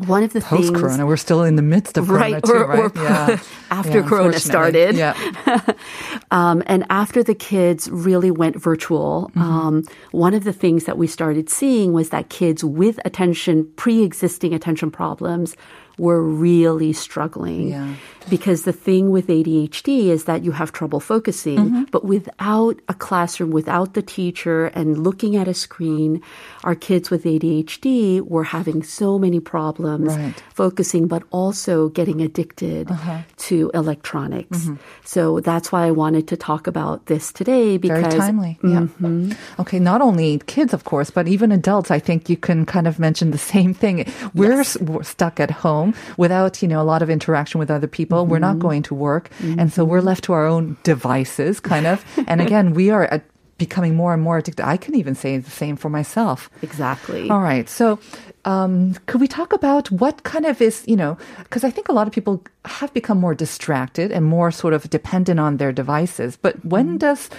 One 0.09 0.23
of 0.23 0.33
the 0.33 0.41
Post 0.41 0.69
things 0.69 0.81
Corona, 0.81 1.05
we're 1.05 1.19
still 1.19 1.43
in 1.45 1.57
the 1.57 1.63
midst 1.63 1.99
of 1.99 2.07
Corona 2.09 2.41
Right, 2.41 2.43
too, 2.45 2.53
or- 2.53 2.67
right? 2.67 2.97
or 2.99 3.41
after 3.71 4.01
Yeah, 4.01 4.09
Corona 4.09 4.39
started. 4.41 4.97
Yeah. 4.97 5.13
Um, 6.31 6.63
and 6.67 6.87
after 6.89 7.23
the 7.23 7.35
kids 7.35 7.91
really 7.91 8.31
went 8.31 8.57
virtual, 8.57 9.31
Mm-hmm. 9.37 9.43
um, 9.43 9.83
one 10.13 10.33
of 10.33 10.45
the 10.45 10.53
things 10.53 10.85
that 10.85 10.97
we 10.97 11.07
started 11.07 11.51
seeing 11.51 11.93
was 11.93 12.09
that 12.09 12.31
kids 12.31 12.65
with 12.65 12.99
attention, 13.05 13.69
pre-existing 13.77 14.55
attention 14.55 14.91
problems, 14.91 15.57
were 15.99 16.23
really 16.23 16.95
struggling. 16.95 17.69
Yeah. 17.69 17.95
Because 18.31 18.63
the 18.63 18.73
thing 18.73 19.11
with 19.11 19.27
ADHD 19.29 20.07
is 20.09 20.25
that 20.25 20.45
you 20.45 20.53
have 20.53 20.73
trouble 20.73 21.01
focusing, 21.01 21.59
Mm-hmm. 21.59 21.83
but 21.91 22.05
without 22.05 22.81
a 22.89 22.95
classroom, 22.95 23.51
without 23.51 23.95
the 23.95 24.03
teacher, 24.03 24.67
and 24.75 25.03
looking 25.03 25.37
at 25.37 25.49
a 25.49 25.55
screen, 25.55 26.23
our 26.65 26.75
kids 26.75 27.11
with 27.11 27.25
ADHD 27.25 28.21
were 28.23 28.45
having 28.45 28.83
so 28.83 29.19
many 29.19 29.41
problems 29.41 30.09
Right. 30.17 30.35
focusing, 30.55 31.07
but 31.09 31.23
also 31.31 31.89
getting 31.91 32.21
addicted 32.21 32.91
Uh-huh. 32.91 33.19
to 33.49 33.71
electronics. 33.75 34.69
So 35.05 35.41
that's 35.41 35.73
why 35.73 35.87
I 35.87 35.91
wanted 35.91 36.29
to 36.29 36.37
talk 36.37 36.67
about 36.67 37.07
this 37.07 37.33
today 37.33 37.77
because 37.79 38.03
Very 38.03 38.19
timely. 38.19 38.59
Yeah. 38.63 38.87
Okay, 39.59 39.79
not 39.79 40.01
only 40.01 40.41
kids, 40.47 40.73
of 40.75 40.85
course, 40.85 41.11
but 41.11 41.27
even 41.29 41.53
adults. 41.53 41.91
I 41.91 41.99
think 41.99 42.29
you 42.29 42.37
can 42.37 42.65
kind 42.67 42.87
of 42.87 42.99
mention 42.99 43.31
the 43.31 43.39
same 43.39 43.75
thing. 43.75 44.07
We're, 44.35 44.61
s- 44.61 44.79
we're 44.81 45.03
stuck 45.03 45.41
at 45.41 45.51
home 45.51 45.95
without, 46.17 46.63
you 46.63 46.69
know, 46.69 46.81
a 46.81 46.89
lot 46.93 47.03
of 47.03 47.11
interaction 47.11 47.59
with 47.59 47.71
other 47.71 47.87
people. 47.89 48.12
We're 48.21 48.39
not 48.39 48.59
going 48.59 48.83
to 48.85 48.95
work, 48.95 49.31
and 49.41 49.73
so 49.73 49.85
we're 49.85 50.01
left 50.01 50.25
to 50.25 50.33
our 50.33 50.47
own 50.47 50.77
devices, 50.83 51.61
kind 51.61 51.87
of. 51.87 52.05
and 52.27 52.41
again, 52.41 52.75
we 52.75 52.91
are 52.91 53.13
uh, 53.13 53.21
becoming 53.59 53.95
more 53.95 54.13
and 54.13 54.23
more 54.23 54.39
addicted. 54.39 54.67
I 54.67 54.77
can 54.77 54.95
even 54.97 55.15
say 55.15 55.39
the 55.39 55.51
same 55.51 55.77
for 55.77 55.89
myself. 55.89 56.51
exactly. 56.63 57.31
All 57.31 57.41
right. 57.41 57.69
So, 57.69 57.99
um, 58.45 58.95
could 59.07 59.21
we 59.21 59.29
talk 59.29 59.53
about 59.53 59.91
what 59.91 60.25
kind 60.25 60.47
of 60.47 60.61
is, 60.61 60.85
you 60.89 60.97
know, 60.97 61.17
because 61.45 61.63
I 61.63 61.71
think 61.71 61.89
a 61.89 61.93
lot 61.93 62.09
of 62.09 62.13
people 62.13 62.43
have 62.65 62.93
become 62.93 63.19
more 63.19 63.35
distracted 63.35 64.11
and 64.11 64.25
more 64.27 64.51
sort 64.51 64.75
of 64.75 64.91
dependent 64.91 65.39
on 65.39 65.59
their 65.59 65.73
devices. 65.73 66.37
But 66.37 66.65
when 66.65 66.99
does 66.99 67.31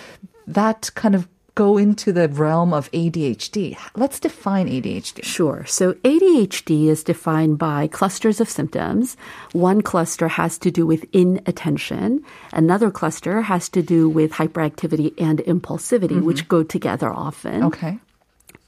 that 0.48 0.92
kind 0.96 1.14
of 1.16 1.28
go 1.56 1.78
into 1.78 2.12
the 2.12 2.28
realm 2.30 2.74
of 2.74 2.92
ADHD? 2.92 3.78
Let's 3.96 4.20
define 4.20 4.68
ADHD. 4.68 5.24
Sure. 5.24 5.66
So 5.68 5.94
ADHD 5.94 6.88
is 6.88 7.04
defined 7.04 7.58
by 7.58 7.88
clusters 7.88 8.42
of 8.42 8.50
symptoms. 8.50 9.18
One 9.52 9.82
cluster 9.82 10.28
has 10.28 10.58
to 10.60 10.72
do 10.72 10.86
with 10.86 11.06
inattention. 11.14 12.24
Another 12.52 12.90
cluster 12.92 13.42
has 13.42 13.70
to 13.70 13.82
do 13.82 14.10
with 14.10 14.32
hyperactivity 14.34 15.14
and 15.22 15.40
impulsivity, 15.40 16.18
mm-hmm. 16.18 16.26
which 16.26 16.48
go 16.48 16.64
together 16.64 17.12
often. 17.14 17.64
Okay. 17.64 18.00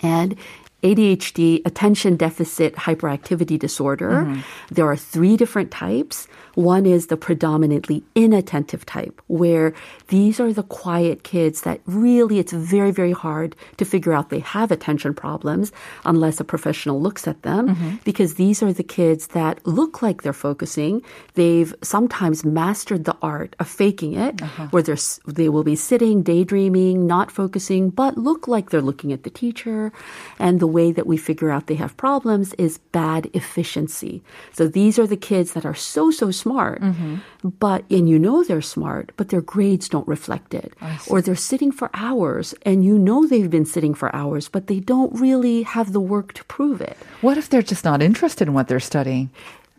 and 0.02 0.36
ADHD, 0.84 1.66
attention 1.66 2.16
deficit 2.16 2.76
hyperactivity 2.76 3.58
disorder. 3.58 4.12
Mm-hmm. 4.12 4.42
There 4.70 4.86
are 4.86 4.96
three 4.96 5.36
different 5.36 5.72
types. 5.72 6.28
One 6.56 6.86
is 6.86 7.08
the 7.08 7.18
predominantly 7.18 8.04
inattentive 8.16 8.86
type, 8.86 9.22
where 9.28 9.74
these 10.08 10.40
are 10.40 10.52
the 10.52 10.64
quiet 10.64 11.24
kids 11.24 11.62
that 11.62 11.82
really 11.86 12.40
it's 12.40 12.54
very, 12.54 12.92
very 12.92 13.12
hard 13.12 13.56
to 13.78 13.86
figure 13.86 14.14
out 14.14 14.30
they 14.30 14.40
have 14.40 14.72
attention 14.72 15.14
problems 15.14 15.72
unless 16.06 16.40
a 16.40 16.44
professional 16.44 17.02
looks 17.02 17.28
at 17.28 17.42
them, 17.44 17.70
mm-hmm. 17.70 17.96
because 18.04 18.36
these 18.36 18.64
are 18.64 18.74
the 18.74 18.84
kids 18.84 19.28
that 19.28 19.66
look 19.68 20.02
like 20.02 20.22
they're 20.22 20.34
focusing. 20.34 21.02
They've 21.36 21.74
sometimes 21.82 22.46
mastered 22.46 23.04
the 23.06 23.18
art 23.22 23.56
of 23.60 23.68
faking 23.68 24.16
it, 24.16 24.42
uh-huh. 24.42 24.68
where 24.72 24.84
they're, 24.84 24.98
they 25.28 25.50
will 25.50 25.64
be 25.64 25.76
sitting, 25.76 26.24
daydreaming, 26.24 27.06
not 27.06 27.32
focusing, 27.32 27.90
but 27.90 28.18
look 28.18 28.48
like 28.48 28.70
they're 28.70 28.82
looking 28.82 29.12
at 29.12 29.24
the 29.24 29.30
teacher. 29.30 29.92
And 30.40 30.60
the 30.60 30.68
way 30.68 30.92
that 30.92 31.08
we 31.08 31.18
figure 31.18 31.52
out 31.52 31.68
they 31.68 31.76
have 31.76 31.98
problems 31.98 32.54
is 32.54 32.78
bad 32.78 33.30
efficiency. 33.34 34.24
So 34.54 34.68
these 34.68 34.98
are 34.98 35.08
the 35.08 35.18
kids 35.18 35.54
that 35.54 35.66
are 35.66 35.76
so, 35.76 36.12
so 36.12 36.32
smart, 36.46 36.80
mm-hmm. 36.82 37.50
but, 37.66 37.82
and 37.90 38.08
you 38.08 38.20
know 38.20 38.44
they're 38.44 38.62
smart, 38.62 39.12
but 39.18 39.30
their 39.30 39.42
grades 39.42 39.90
don't 39.90 40.08
reflect 40.08 40.54
it. 40.54 40.74
Or 41.10 41.18
they're 41.22 41.36
sitting 41.52 41.72
for 41.72 41.90
hours 41.96 42.54
and 42.62 42.86
you 42.86 43.00
know 43.00 43.26
they've 43.26 43.50
been 43.50 43.66
sitting 43.66 43.96
for 43.96 44.16
hours, 44.16 44.48
but 44.48 44.68
they 44.68 44.80
don't 44.80 45.20
really 45.20 45.64
have 45.64 45.90
the 45.92 46.00
work 46.00 46.34
to 46.34 46.44
prove 46.46 46.82
it. 46.82 46.98
What 47.22 47.38
if 47.40 47.50
they're 47.50 47.66
just 47.74 47.84
not 47.84 48.04
interested 48.04 48.48
in 48.48 48.54
what 48.54 48.68
they're 48.68 48.80
studying? 48.94 49.32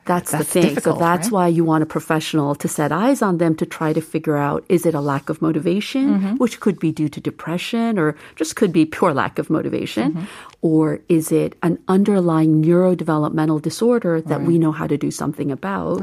That's, 0.07 0.31
That's 0.31 0.53
the 0.55 0.61
thing. 0.63 0.81
so 0.81 0.93
that's 0.95 1.27
right? 1.27 1.33
why 1.33 1.47
you 1.49 1.65
want 1.65 1.83
a 1.83 1.87
professional 1.87 2.55
to 2.63 2.69
set 2.69 2.91
eyes 2.93 3.21
on 3.23 3.39
them 3.39 3.55
to 3.57 3.67
try 3.67 3.93
to 3.93 4.01
figure 4.01 4.37
out 4.37 4.65
is 4.69 4.87
it 4.87 4.95
a 4.95 5.01
lack 5.01 5.29
of 5.29 5.43
motivation, 5.43 6.07
Mm-hmm. 6.07 6.37
which 6.43 6.61
could 6.61 6.79
be 6.79 6.91
due 6.93 7.09
to 7.09 7.21
depression 7.21 7.99
or 7.99 8.15
just 8.37 8.55
could 8.57 8.73
be 8.73 8.85
pure 8.87 9.13
lack 9.13 9.39
of 9.39 9.51
motivation, 9.51 10.13
Mm-hmm. 10.13 10.25
or 10.63 11.01
is 11.09 11.33
it 11.33 11.57
an 11.63 11.79
underlying 11.89 12.63
neurodevelopmental 12.65 13.61
disorder 13.61 14.21
that 14.21 14.43
we 14.43 14.59
know 14.59 14.73
how 14.73 14.87
to 14.87 14.97
do 14.97 15.11
something 15.11 15.51
about? 15.51 16.01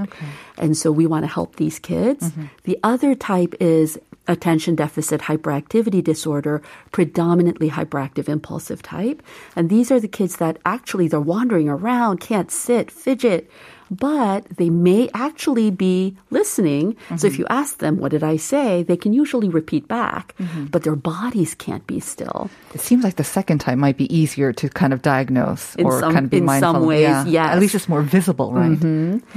And 0.57 0.75
so 0.77 0.91
we 0.91 1.05
want 1.07 1.23
to 1.23 1.31
help 1.31 1.55
these 1.55 1.79
kids. 1.79 2.29
Mm-hmm. 2.29 2.45
The 2.63 2.77
other 2.83 3.15
type 3.15 3.53
is 3.59 3.97
attention 4.27 4.75
deficit 4.75 5.19
hyperactivity 5.21 6.01
disorder, 6.01 6.61
predominantly 6.91 7.69
hyperactive 7.69 8.29
impulsive 8.29 8.81
type. 8.81 9.21
And 9.55 9.69
these 9.69 9.91
are 9.91 9.99
the 9.99 10.07
kids 10.07 10.37
that 10.37 10.57
actually 10.65 11.07
they're 11.09 11.19
wandering 11.35 11.67
around, 11.67 12.19
can't 12.21 12.49
sit, 12.49 12.89
fidget, 12.89 13.49
but 13.95 14.45
they 14.57 14.69
may 14.69 15.09
actually 15.13 15.69
be 15.71 16.15
listening. 16.29 16.95
So 17.17 17.27
if 17.27 17.37
you 17.39 17.45
ask 17.49 17.77
them, 17.79 17.97
what 17.97 18.11
did 18.11 18.23
I 18.23 18.37
say? 18.37 18.83
They 18.83 18.97
can 18.97 19.13
usually 19.13 19.49
repeat 19.49 19.87
back, 19.87 20.35
but 20.71 20.83
their 20.83 20.95
bodies 20.95 21.53
can't 21.55 21.85
be 21.87 21.99
still. 21.99 22.49
It 22.73 22.81
seems 22.81 23.03
like 23.03 23.15
the 23.15 23.23
second 23.23 23.59
type 23.59 23.77
might 23.77 23.97
be 23.97 24.09
easier 24.13 24.51
to 24.53 24.69
kind 24.69 24.93
of 24.93 25.01
diagnose 25.01 25.75
In 25.75 25.85
or 25.85 25.99
some- 25.99 26.13
kind 26.13 26.25
of 26.25 26.31
be 26.31 26.37
in 26.37 26.45
mindful. 26.45 26.73
some 26.73 26.85
ways, 26.85 27.03
yeah. 27.03 27.25
yes. 27.25 27.49
At 27.53 27.59
least 27.59 27.75
it's 27.75 27.89
more 27.89 28.01
visible, 28.01 28.51
right? 28.53 28.77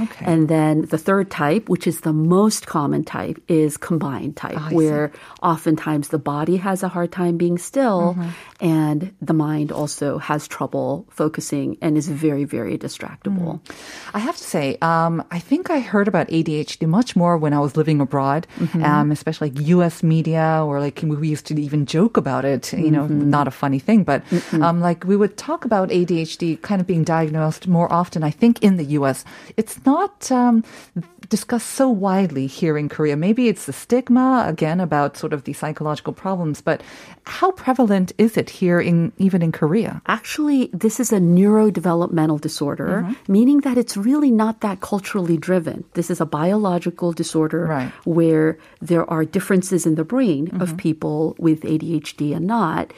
Okay. 0.01 0.25
And 0.25 0.47
then 0.49 0.85
the 0.89 0.97
third 0.97 1.29
type, 1.29 1.69
which 1.69 1.85
is 1.87 2.01
the 2.01 2.13
most 2.13 2.65
common 2.67 3.03
type, 3.03 3.37
is 3.47 3.77
combined 3.77 4.35
type, 4.35 4.55
Ah, 4.57 4.67
I 4.67 4.69
see. 4.69 4.75
where 4.75 5.11
oftentimes 5.41 6.09
the 6.09 6.17
body 6.19 6.57
has 6.57 6.83
a 6.83 6.87
hard 6.89 7.11
time 7.11 7.37
being 7.37 7.57
still 7.57 8.15
Mm-hmm. 8.17 8.29
and 8.65 9.13
the 9.21 9.33
mind 9.33 9.71
also 9.71 10.17
has 10.17 10.47
trouble 10.47 11.05
focusing 11.09 11.77
and 11.81 11.97
is 11.97 12.07
very, 12.07 12.43
very 12.43 12.77
distractible. 12.77 13.59
I 14.13 14.19
have 14.19 14.35
to 14.37 14.43
say, 14.47 14.77
um, 14.81 15.23
I 15.29 15.39
think 15.39 15.69
I 15.69 15.79
heard 15.79 16.07
about 16.07 16.27
ADHD 16.29 16.87
much 16.87 17.15
more 17.15 17.37
when 17.37 17.53
I 17.53 17.59
was 17.59 17.75
living 17.75 17.99
abroad, 18.01 18.47
um, 18.81 19.11
especially 19.11 19.49
like 19.51 19.67
U.S. 19.67 20.01
media, 20.03 20.63
or 20.65 20.79
like 20.79 20.99
we 21.03 21.27
used 21.27 21.45
to 21.47 21.59
even 21.61 21.85
joke 21.85 22.15
about 22.17 22.45
it. 22.45 22.73
You 22.73 22.91
know, 22.91 23.05
not 23.07 23.47
a 23.47 23.51
funny 23.51 23.79
thing, 23.79 24.03
but 24.03 24.23
um, 24.53 24.79
like 24.81 25.03
we 25.03 25.15
would 25.15 25.35
talk 25.37 25.65
about 25.65 25.89
ADHD 25.89 26.61
kind 26.61 26.79
of 26.81 26.87
being 26.87 27.03
diagnosed 27.03 27.67
more 27.67 27.91
often. 27.91 28.23
I 28.23 28.31
think 28.31 28.63
in 28.63 28.77
the 28.77 28.85
U.S., 28.99 29.25
it's 29.57 29.83
not. 29.85 30.31
Um, 30.31 30.63
discussed 31.29 31.71
so 31.75 31.89
widely 31.89 32.47
here 32.47 32.77
in 32.77 32.87
Korea. 32.87 33.17
Maybe 33.17 33.49
it's 33.49 33.65
the 33.65 33.73
stigma 33.73 34.45
again 34.47 34.79
about 34.79 35.17
sort 35.17 35.33
of 35.33 35.43
the 35.43 35.51
psychological 35.51 36.13
problems, 36.13 36.61
but 36.61 36.79
how 37.25 37.51
prevalent 37.51 38.13
is 38.17 38.37
it 38.37 38.49
here 38.49 38.79
in 38.79 39.11
even 39.17 39.41
in 39.41 39.51
Korea? 39.51 40.01
Actually, 40.07 40.69
this 40.71 41.01
is 41.01 41.11
a 41.11 41.19
neurodevelopmental 41.19 42.39
disorder, 42.39 43.03
Mm-hmm. 43.03 43.31
meaning 43.33 43.59
that 43.61 43.77
it's 43.77 43.97
really 43.97 44.26
not 44.26 44.60
that 44.60 44.80
culturally 44.80 45.36
driven. 45.36 45.84
This 45.94 46.10
is 46.10 46.20
a 46.20 46.26
biological 46.26 47.12
disorder 47.12 47.66
Right. 47.66 47.92
where 48.04 48.58
there 48.80 49.08
are 49.10 49.24
differences 49.24 49.86
in 49.86 49.94
the 49.94 50.04
brain 50.04 50.46
Mm-hmm. 50.48 50.60
of 50.62 50.76
people 50.76 51.34
with 51.38 51.62
ADHD 51.62 52.34
and 52.34 52.46
not. 52.46 52.92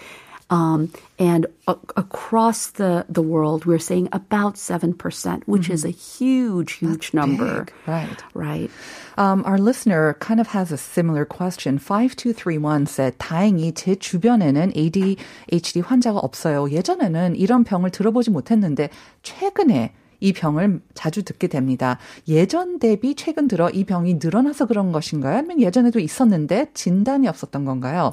Um, 0.50 0.90
and 1.18 1.46
a- 1.66 1.76
across 1.96 2.66
the, 2.76 3.06
the 3.08 3.22
world, 3.22 3.64
we're 3.64 3.78
saying 3.80 4.08
about 4.12 4.54
7%, 4.56 5.42
which 5.46 5.70
is 5.70 5.84
a 5.86 5.90
huge, 5.90 6.72
huge 6.74 7.14
number. 7.14 7.64
Mm-hmm. 7.64 7.64
big, 7.64 7.72
right. 7.88 8.22
Right. 8.34 8.70
Um, 9.16 9.42
our 9.46 9.56
listener 9.58 10.14
kind 10.20 10.40
of 10.40 10.48
has 10.48 10.70
a 10.70 10.76
similar 10.76 11.24
question. 11.24 11.78
5231 11.78 12.86
said, 12.86 13.16
다행히 13.18 13.72
제 13.74 13.96
주변에는 13.96 14.72
ADHD 14.76 15.80
환자가 15.82 16.18
없어요. 16.20 16.70
예전에는 16.70 17.36
이런 17.36 17.64
병을 17.64 17.90
들어보지 17.90 18.30
못했는데, 18.30 18.90
최근에 19.22 19.92
이 20.19 20.33
병을 20.33 20.81
자주 20.93 21.23
듣게 21.23 21.47
됩니다. 21.47 21.97
예전 22.27 22.79
대비 22.79 23.15
최근 23.15 23.47
들어 23.47 23.69
이 23.69 23.83
병이 23.83 24.15
늘어나서 24.15 24.65
그런 24.65 24.91
것인가요? 24.91 25.37
아니면 25.37 25.61
예전에도 25.61 25.99
있었는데 25.99 26.71
진단이 26.73 27.27
없었던 27.27 27.65
건가요? 27.65 28.11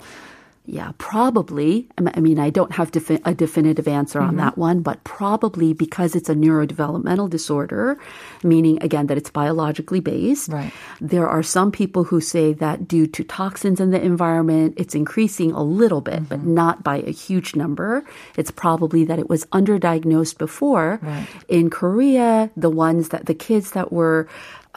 Yeah, 0.67 0.93
probably. 0.99 1.89
I 1.97 2.21
mean, 2.21 2.41
I 2.41 2.51
don't 2.51 2.73
have 2.73 2.91
defi- 2.91 3.23
a 3.25 3.35
definitive 3.35 3.87
answer 3.87 4.21
on 4.21 4.31
mm-hmm. 4.31 4.39
that 4.39 4.59
one, 4.59 4.81
but 4.81 5.05
probably 5.05 5.73
because 5.73 6.17
it's 6.17 6.29
a 6.29 6.35
neurodevelopmental 6.35 7.31
disorder, 7.31 7.99
meaning 8.43 8.83
again 8.83 9.07
that 9.07 9.17
it's 9.17 9.31
biologically 9.31 10.01
based. 10.01 10.49
Right. 10.49 10.73
There 11.01 11.29
are 11.29 11.45
some 11.45 11.71
people 11.71 12.03
who 12.05 12.21
say 12.21 12.53
that 12.55 12.89
due 12.89 13.07
to 13.07 13.23
toxins 13.23 13.79
in 13.79 13.91
the 13.93 14.03
environment, 14.03 14.75
it's 14.77 14.97
increasing 14.97 15.53
a 15.53 15.63
little 15.63 16.01
bit, 16.01 16.29
but 16.29 16.41
mm-hmm. 16.41 16.55
not 16.55 16.83
by 16.83 16.97
a 16.99 17.13
huge 17.13 17.55
number. 17.55 18.05
It's 18.37 18.51
probably 18.51 19.05
that 19.05 19.21
it 19.21 19.29
was 19.29 19.47
underdiagnosed 19.47 20.37
before. 20.37 20.99
Right. 21.01 21.29
In 21.47 21.71
Korea, 21.71 22.51
the 22.57 22.71
ones 22.71 23.11
that 23.11 23.27
the 23.27 23.35
kids 23.35 23.71
that 23.71 23.93
were 23.93 24.29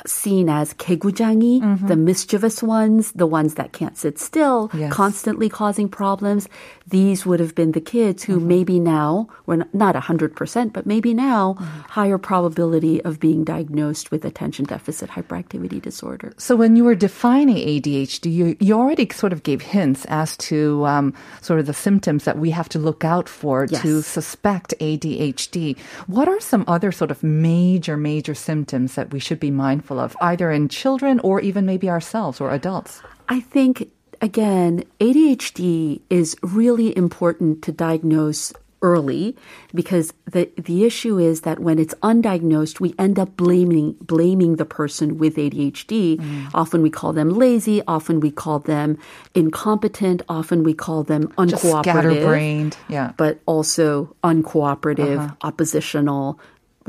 seen 0.06 0.50
as 0.50 0.74
kegujangi, 0.76 1.62
mm-hmm. 1.62 1.88
the 1.88 1.96
mischievous 1.96 2.64
ones, 2.64 3.12
the 3.14 3.28
ones 3.28 3.56
that 3.56 3.74
can't 3.74 3.98
sit 3.98 4.20
still, 4.20 4.70
yes. 4.74 4.92
constantly 4.94 5.50
causing 5.50 5.90
problems. 5.90 6.48
These 6.88 7.26
would 7.26 7.40
have 7.40 7.56
been 7.56 7.74
the 7.74 7.82
kids 7.82 8.24
who 8.24 8.38
mm-hmm. 8.38 8.48
maybe 8.48 8.80
now, 8.80 9.28
we're 9.46 9.66
not 9.74 9.96
100%, 9.96 10.74
but 10.74 10.86
maybe 10.86 11.14
now, 11.14 11.54
mm-hmm. 11.54 11.80
higher 11.82 12.18
probability 12.18 13.02
of 13.04 13.20
being 13.20 13.44
diagnosed 13.44 14.12
with 14.12 14.26
attention 14.26 14.66
deficit 14.66 15.10
hyperactivity 15.10 15.82
disorder. 15.82 16.34
So 16.38 16.56
when 16.56 16.76
you 16.76 16.84
were 16.84 16.96
defining 16.96 17.58
ADHD, 17.58 18.32
you, 18.32 18.58
you 18.60 18.74
already 18.76 19.10
sort 19.12 19.34
of 19.34 19.44
gave 19.44 19.62
hints 19.62 20.06
as 20.06 20.38
to 20.38 20.86
um, 20.86 21.14
sort 21.42 21.60
of 21.60 21.66
the 21.66 21.74
symptoms 21.74 22.24
that 22.24 22.38
we 22.38 22.52
have 22.52 22.70
to 22.70 22.80
look 22.80 23.04
out 23.04 23.30
for 23.30 23.68
yes. 23.70 23.82
to 23.82 24.02
suspect 24.02 24.74
ADHD. 24.80 25.78
What 26.08 26.28
are 26.28 26.40
some 26.40 26.64
other 26.68 26.92
sort 26.92 27.12
of 27.12 27.24
major, 27.24 27.98
major 27.98 28.36
symptoms 28.36 28.96
that 28.96 29.12
we 29.12 29.20
should 29.20 29.40
be 29.40 29.52
mindful 29.52 29.89
of, 29.98 30.18
either 30.20 30.52
in 30.52 30.68
children 30.68 31.22
or 31.22 31.40
even 31.40 31.66
maybe 31.66 31.90
ourselves 31.90 32.42
or 32.42 32.52
adults? 32.52 33.02
I 33.30 33.40
think, 33.40 33.90
again, 34.22 34.84
ADHD 35.00 36.02
is 36.10 36.36
really 36.44 36.96
important 36.98 37.64
to 37.64 37.72
diagnose 37.72 38.52
early 38.82 39.36
because 39.74 40.14
the 40.26 40.50
the 40.58 40.86
issue 40.86 41.18
is 41.18 41.42
that 41.42 41.60
when 41.60 41.80
it's 41.80 41.94
undiagnosed 41.96 42.80
we 42.80 42.96
end 42.98 43.20
up 43.20 43.36
blaming 43.36 43.94
blaming 44.02 44.56
the 44.56 44.66
person 44.66 45.18
with 45.18 45.36
ADHD 45.36 46.18
mm. 46.18 46.50
often 46.54 46.82
we 46.82 46.90
call 46.90 47.12
them 47.12 47.30
lazy 47.30 47.82
often 47.88 48.20
we 48.20 48.32
call 48.32 48.60
them 48.60 48.98
incompetent 49.36 50.22
often 50.30 50.64
we 50.64 50.74
call 50.74 51.04
them 51.04 51.24
Just 51.46 51.64
uncooperative 51.64 51.84
scatterbrained. 51.84 52.78
Yeah. 52.88 53.14
but 53.18 53.40
also 53.46 54.16
uncooperative, 54.24 55.20
uh-huh. 55.20 55.36
oppositional, 55.42 56.40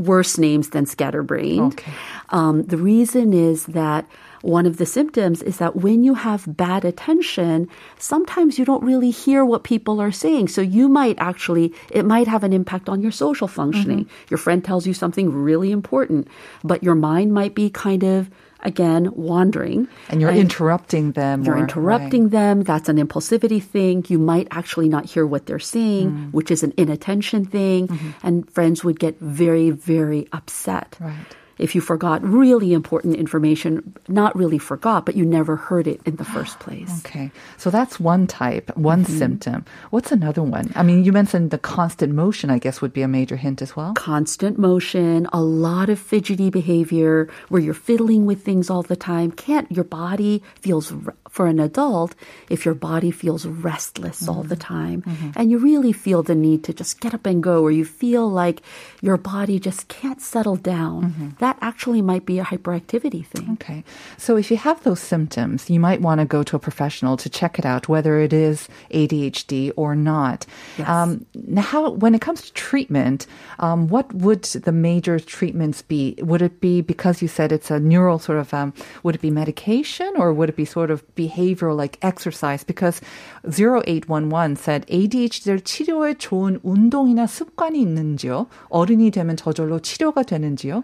worse 0.01 0.39
names 0.39 0.71
than 0.71 0.87
scatterbrained. 0.87 1.75
Okay. 1.75 1.93
Um, 2.31 2.65
the 2.65 2.77
reason 2.77 3.33
is 3.33 3.67
that 3.67 4.07
one 4.43 4.65
of 4.65 4.79
the 4.79 4.87
symptoms 4.87 5.43
is 5.43 5.59
that 5.59 5.77
when 5.77 6.03
you 6.03 6.15
have 6.15 6.57
bad 6.57 6.85
attention, 6.85 7.69
sometimes 7.99 8.59
you 8.59 8.65
don't 8.65 8.83
really 8.83 9.11
hear 9.11 9.45
what 9.45 9.65
people 9.65 10.01
are 10.01 10.13
saying. 10.13 10.49
So 10.49 10.63
you 10.63 10.89
might 10.89 11.17
actually, 11.19 11.75
it 11.91 12.07
might 12.07 12.27
have 12.27 12.43
an 12.43 12.53
impact 12.53 12.89
on 12.89 13.03
your 13.03 13.13
social 13.13 13.49
functioning. 13.49 14.09
Your 14.31 14.39
friend 14.39 14.65
tells 14.65 14.87
you 14.87 14.95
something 14.95 15.31
really 15.31 15.71
important, 15.71 16.29
but 16.65 16.83
your 16.83 16.95
mind 16.95 17.35
might 17.35 17.55
be 17.55 17.69
kind 17.69 18.03
of, 18.03 18.31
again, 18.63 19.11
wandering. 19.15 19.89
And 20.09 20.21
you're 20.21 20.31
interrupting 20.31 21.13
them. 21.13 21.45
You're 21.45 21.57
or- 21.57 21.59
interrupting 21.59 22.29
them. 22.31 22.63
That's 22.63 22.89
an 22.89 22.97
impulsivity 22.97 23.63
thing. 23.63 24.05
You 24.09 24.19
might 24.19 24.49
actually 24.51 24.89
not 24.89 25.07
hear 25.07 25.27
what 25.27 25.47
they're 25.47 25.59
saying, 25.59 26.11
Mm. 26.11 26.33
which 26.33 26.51
is 26.51 26.63
an 26.63 26.73
inattention 26.77 27.45
thing. 27.45 27.89
And 28.23 28.49
friends 28.51 28.85
would 28.85 28.99
get 28.99 29.19
very, 29.21 29.71
very 29.71 30.29
upset. 30.33 30.93
Mm-hmm. 31.01 31.05
Right. 31.05 31.37
If 31.61 31.75
you 31.75 31.81
forgot 31.81 32.23
really 32.25 32.73
important 32.73 33.17
information, 33.17 33.95
not 34.09 34.35
really 34.35 34.59
forgot, 34.59 35.05
but 35.07 35.15
you 35.15 35.25
never 35.25 35.57
heard 35.57 35.87
it 35.87 36.01
in 36.07 36.17
the 36.17 36.25
first 36.25 36.59
place. 36.59 36.91
Okay. 37.05 37.31
So 37.59 37.71
that's 37.71 38.01
one 38.01 38.27
type, 38.27 38.77
one 38.77 39.05
Mm-hmm. 39.05 39.19
symptom. 39.19 39.65
What's 39.91 40.11
another 40.13 40.43
one? 40.43 40.73
I 40.75 40.83
mean, 40.83 41.05
you 41.05 41.13
mentioned 41.13 41.51
the 41.51 41.59
constant 41.59 42.13
motion, 42.15 42.51
I 42.51 42.59
guess, 42.59 42.81
would 42.83 42.93
be 42.93 43.03
a 43.03 43.09
major 43.09 43.37
hint 43.37 43.63
as 43.63 43.77
well. 43.77 43.93
Constant 43.95 44.59
motion, 44.59 45.27
a 45.33 45.41
lot 45.41 45.89
of 45.89 45.99
fidgety 45.99 46.51
behavior 46.51 47.29
where 47.49 47.63
you're 47.63 47.75
fiddling 47.75 48.27
with 48.27 48.43
things 48.45 48.69
all 48.71 48.83
the 48.83 48.97
time. 48.97 49.31
Can't, 49.33 49.71
your 49.71 49.85
body 49.85 50.43
feels, 50.61 50.93
for 51.31 51.47
an 51.47 51.61
adult, 51.61 52.15
if 52.51 52.65
your 52.67 52.75
body 52.75 53.11
feels 53.11 53.47
restless 53.47 54.29
all 54.29 54.43
the 54.43 54.57
time 54.57 55.05
and 55.37 55.51
you 55.51 55.59
really 55.59 55.93
feel 55.93 56.23
the 56.23 56.35
need 56.35 56.65
to 56.65 56.75
just 56.75 57.01
get 57.01 57.15
up 57.15 57.25
and 57.25 57.43
go 57.43 57.63
or 57.63 57.71
you 57.71 57.85
feel 57.85 58.29
like 58.29 58.61
your 59.01 59.17
body 59.17 59.59
just 59.59 59.89
can't 59.89 60.21
settle 60.21 60.57
down, 60.57 61.37
that 61.39 61.57
actually 61.61 62.03
might 62.03 62.27
be 62.27 62.39
a 62.39 62.45
hyperactivity 62.45 63.25
thing. 63.25 63.51
Okay. 63.55 63.85
So 64.19 64.37
if 64.37 64.51
you 64.51 64.57
have 64.57 64.83
those 64.83 65.01
symptoms, 65.01 65.71
you 65.71 65.79
might 65.81 66.01
want 66.01 66.21
to 66.21 66.25
go 66.25 66.43
to 66.43 66.57
a 66.57 66.59
professional 66.59 67.17
to 67.19 67.31
check 67.31 67.59
it 67.59 67.65
out, 67.65 67.89
whether 67.89 68.19
it 68.19 68.33
is 68.33 68.69
ADHD 68.91 69.73
or 69.77 69.95
not. 69.95 70.47
Yes. 70.79 70.89
Um, 70.89 71.27
now, 71.35 71.63
how, 71.63 71.91
when 71.91 72.15
it 72.15 72.21
comes 72.21 72.43
to 72.43 72.53
treatment, 72.53 73.27
um, 73.61 73.89
what 73.89 74.13
would 74.13 74.43
the 74.43 74.73
major 74.73 75.19
treatments 75.21 75.83
be? 75.83 76.17
Would 76.19 76.43
it 76.43 76.61
be 76.61 76.81
because 76.81 77.23
you 77.23 77.29
said 77.29 77.53
it's 77.53 77.71
a 77.71 77.79
neural 77.79 78.19
sort 78.19 78.39
of, 78.39 78.53
um, 78.53 78.75
would 79.03 79.15
it 79.15 79.21
be 79.21 79.31
medication 79.31 80.13
or 80.17 80.33
would 80.33 80.49
it 80.49 80.57
be 80.57 80.65
sort 80.65 80.91
of 80.91 81.05
behavioral 81.30 81.76
like 81.78 81.98
exercise? 82.02 82.64
Because 82.64 83.02
0811 83.48 84.56
said 84.56 84.86
ADHD를 84.88 85.62
치료에 85.62 86.16
좋은 86.16 86.60
운동이나 86.64 87.28
습관이 87.28 87.80
있는지요? 87.82 88.48
어른이 88.70 89.12
되면 89.12 89.36
저절로 89.38 89.80
치료가 89.80 90.24
되는지요? 90.24 90.84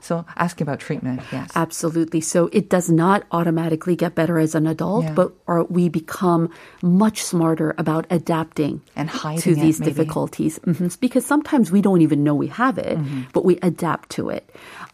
So 0.00 0.24
asking 0.38 0.68
about 0.68 0.78
treatment, 0.78 1.20
yes. 1.32 1.50
Absolutely. 1.56 2.20
So 2.20 2.48
it 2.52 2.68
does 2.68 2.88
not 2.88 3.24
automatically 3.32 3.96
get 3.96 4.14
better 4.14 4.38
as 4.38 4.54
an 4.54 4.66
adult, 4.68 5.04
Yeah. 5.06 5.14
but 5.14 5.32
or 5.48 5.64
we 5.68 5.88
become 5.88 6.50
much 6.82 7.22
smarter 7.24 7.74
about 7.78 8.06
adapting 8.10 8.80
And 8.94 9.10
hiding 9.10 9.42
to 9.42 9.50
it, 9.52 9.60
these 9.60 9.80
maybe. 9.80 9.90
difficulties. 9.90 10.60
Mhm. 10.66 11.00
Because 11.00 11.26
sometimes 11.26 11.72
we 11.72 11.82
don't 11.82 12.00
even 12.00 12.22
know 12.22 12.34
we 12.34 12.46
have 12.46 12.78
it, 12.78 12.94
Mm-hmm. 12.96 13.34
but 13.34 13.44
we 13.44 13.58
adapt 13.62 14.10
to 14.16 14.28
it. 14.30 14.46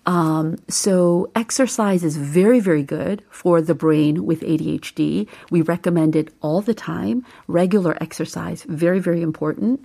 Um, 0.05 0.57
so 0.67 1.31
exercise 1.35 2.03
is 2.03 2.17
very, 2.17 2.59
very 2.59 2.83
good 2.83 3.23
for 3.29 3.61
the 3.61 3.75
brain 3.75 4.25
with 4.25 4.41
ADHD. 4.41 5.27
We 5.49 5.61
recommend 5.61 6.15
it 6.15 6.33
all 6.41 6.61
the 6.61 6.73
time. 6.73 7.25
Regular 7.47 7.97
exercise, 8.01 8.63
very, 8.63 8.99
very 8.99 9.21
important. 9.21 9.83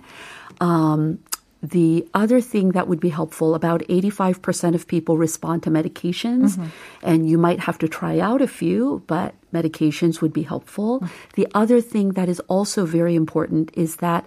Um, 0.59 1.19
the 1.61 2.07
other 2.13 2.39
thing 2.39 2.71
that 2.71 2.87
would 2.87 3.01
be 3.01 3.09
helpful 3.09 3.53
about 3.53 3.81
85% 3.81 4.75
of 4.75 4.87
people 4.87 5.17
respond 5.17 5.63
to 5.63 5.69
medications, 5.69 6.55
mm-hmm. 6.55 6.67
and 7.03 7.29
you 7.29 7.37
might 7.37 7.59
have 7.59 7.77
to 7.79 7.87
try 7.89 8.19
out 8.19 8.41
a 8.41 8.47
few, 8.47 9.03
but 9.07 9.35
medications 9.53 10.21
would 10.21 10.31
be 10.31 10.43
helpful. 10.43 11.01
Mm-hmm. 11.01 11.13
The 11.35 11.47
other 11.53 11.81
thing 11.81 12.13
that 12.13 12.29
is 12.29 12.39
also 12.47 12.85
very 12.85 13.13
important 13.15 13.71
is 13.73 13.97
that 13.97 14.25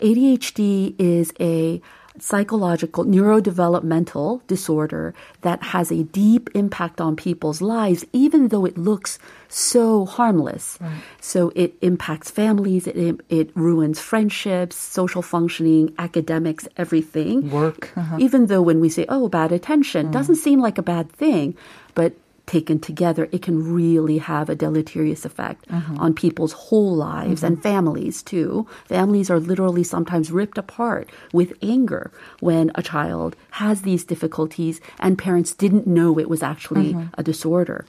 ADHD 0.00 0.94
is 0.98 1.32
a 1.40 1.80
psychological 2.18 3.04
neurodevelopmental 3.04 4.40
disorder 4.46 5.14
that 5.40 5.62
has 5.62 5.90
a 5.90 6.04
deep 6.04 6.48
impact 6.54 7.00
on 7.00 7.16
people's 7.16 7.60
lives, 7.60 8.04
even 8.12 8.48
though 8.48 8.64
it 8.64 8.78
looks 8.78 9.18
so 9.48 10.04
harmless. 10.04 10.78
Right. 10.80 11.02
So 11.20 11.52
it 11.54 11.74
impacts 11.82 12.30
families, 12.30 12.86
it, 12.86 13.20
it 13.28 13.50
ruins 13.56 13.98
friendships, 14.00 14.76
social 14.76 15.22
functioning, 15.22 15.92
academics, 15.98 16.68
everything. 16.76 17.50
Work. 17.50 17.92
Uh-huh. 17.96 18.16
Even 18.20 18.46
though 18.46 18.62
when 18.62 18.80
we 18.80 18.88
say, 18.88 19.06
oh, 19.08 19.28
bad 19.28 19.50
attention, 19.50 20.08
mm. 20.08 20.12
doesn't 20.12 20.36
seem 20.36 20.60
like 20.60 20.78
a 20.78 20.82
bad 20.82 21.10
thing, 21.10 21.56
but 21.94 22.14
taken 22.46 22.78
together, 22.78 23.28
it 23.32 23.42
can 23.42 23.72
really 23.72 24.18
have 24.18 24.48
a 24.48 24.54
deleterious 24.54 25.24
effect 25.24 25.66
mm-hmm. 25.68 25.98
on 25.98 26.14
people's 26.14 26.52
whole 26.52 26.94
lives 26.94 27.42
mm-hmm. 27.42 27.54
and 27.54 27.62
families 27.62 28.22
too. 28.22 28.66
Families 28.84 29.30
are 29.30 29.40
literally 29.40 29.82
sometimes 29.82 30.30
ripped 30.30 30.58
apart 30.58 31.08
with 31.32 31.54
anger 31.62 32.10
when 32.40 32.70
a 32.74 32.82
child 32.82 33.36
has 33.52 33.82
these 33.82 34.04
difficulties 34.04 34.80
and 34.98 35.18
parents 35.18 35.54
didn't 35.54 35.86
know 35.86 36.18
it 36.18 36.28
was 36.28 36.42
actually 36.42 36.92
mm-hmm. 36.92 37.08
a 37.16 37.22
disorder. 37.22 37.86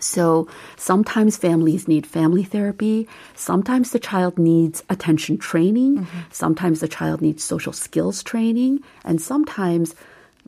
So 0.00 0.48
sometimes 0.76 1.36
families 1.36 1.88
need 1.88 2.06
family 2.06 2.44
therapy. 2.44 3.08
Sometimes 3.34 3.90
the 3.90 3.98
child 3.98 4.38
needs 4.38 4.84
attention 4.88 5.38
training. 5.38 5.98
Mm-hmm. 5.98 6.18
Sometimes 6.30 6.80
the 6.80 6.88
child 6.88 7.20
needs 7.20 7.42
social 7.42 7.72
skills 7.72 8.22
training. 8.22 8.80
And 9.04 9.20
sometimes 9.20 9.94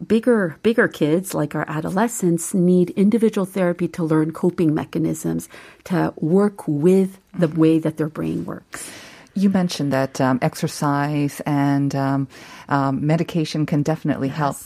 bigger 0.07 0.57
bigger 0.63 0.89
kids 0.89 1.35
like 1.35 1.55
our 1.55 1.65
adolescents 1.69 2.55
need 2.55 2.91
individual 2.91 3.45
therapy 3.45 3.87
to 3.89 4.03
learn 4.03 4.33
coping 4.33 4.75
mechanisms 4.75 5.49
to 5.85 6.13
work 6.17 6.67
with 6.67 7.19
the 7.39 7.49
way 7.49 7.79
that 7.79 7.97
their 7.97 8.09
brain 8.09 8.45
works. 8.45 8.91
You 9.35 9.51
mentioned 9.51 9.93
that 9.93 10.21
um, 10.21 10.39
exercise 10.43 11.41
and 11.47 11.95
um, 11.95 12.29
um, 12.69 13.07
medication 13.07 13.65
can 13.67 13.83
definitely 13.83 14.29
yes. 14.29 14.37
help. 14.37 14.57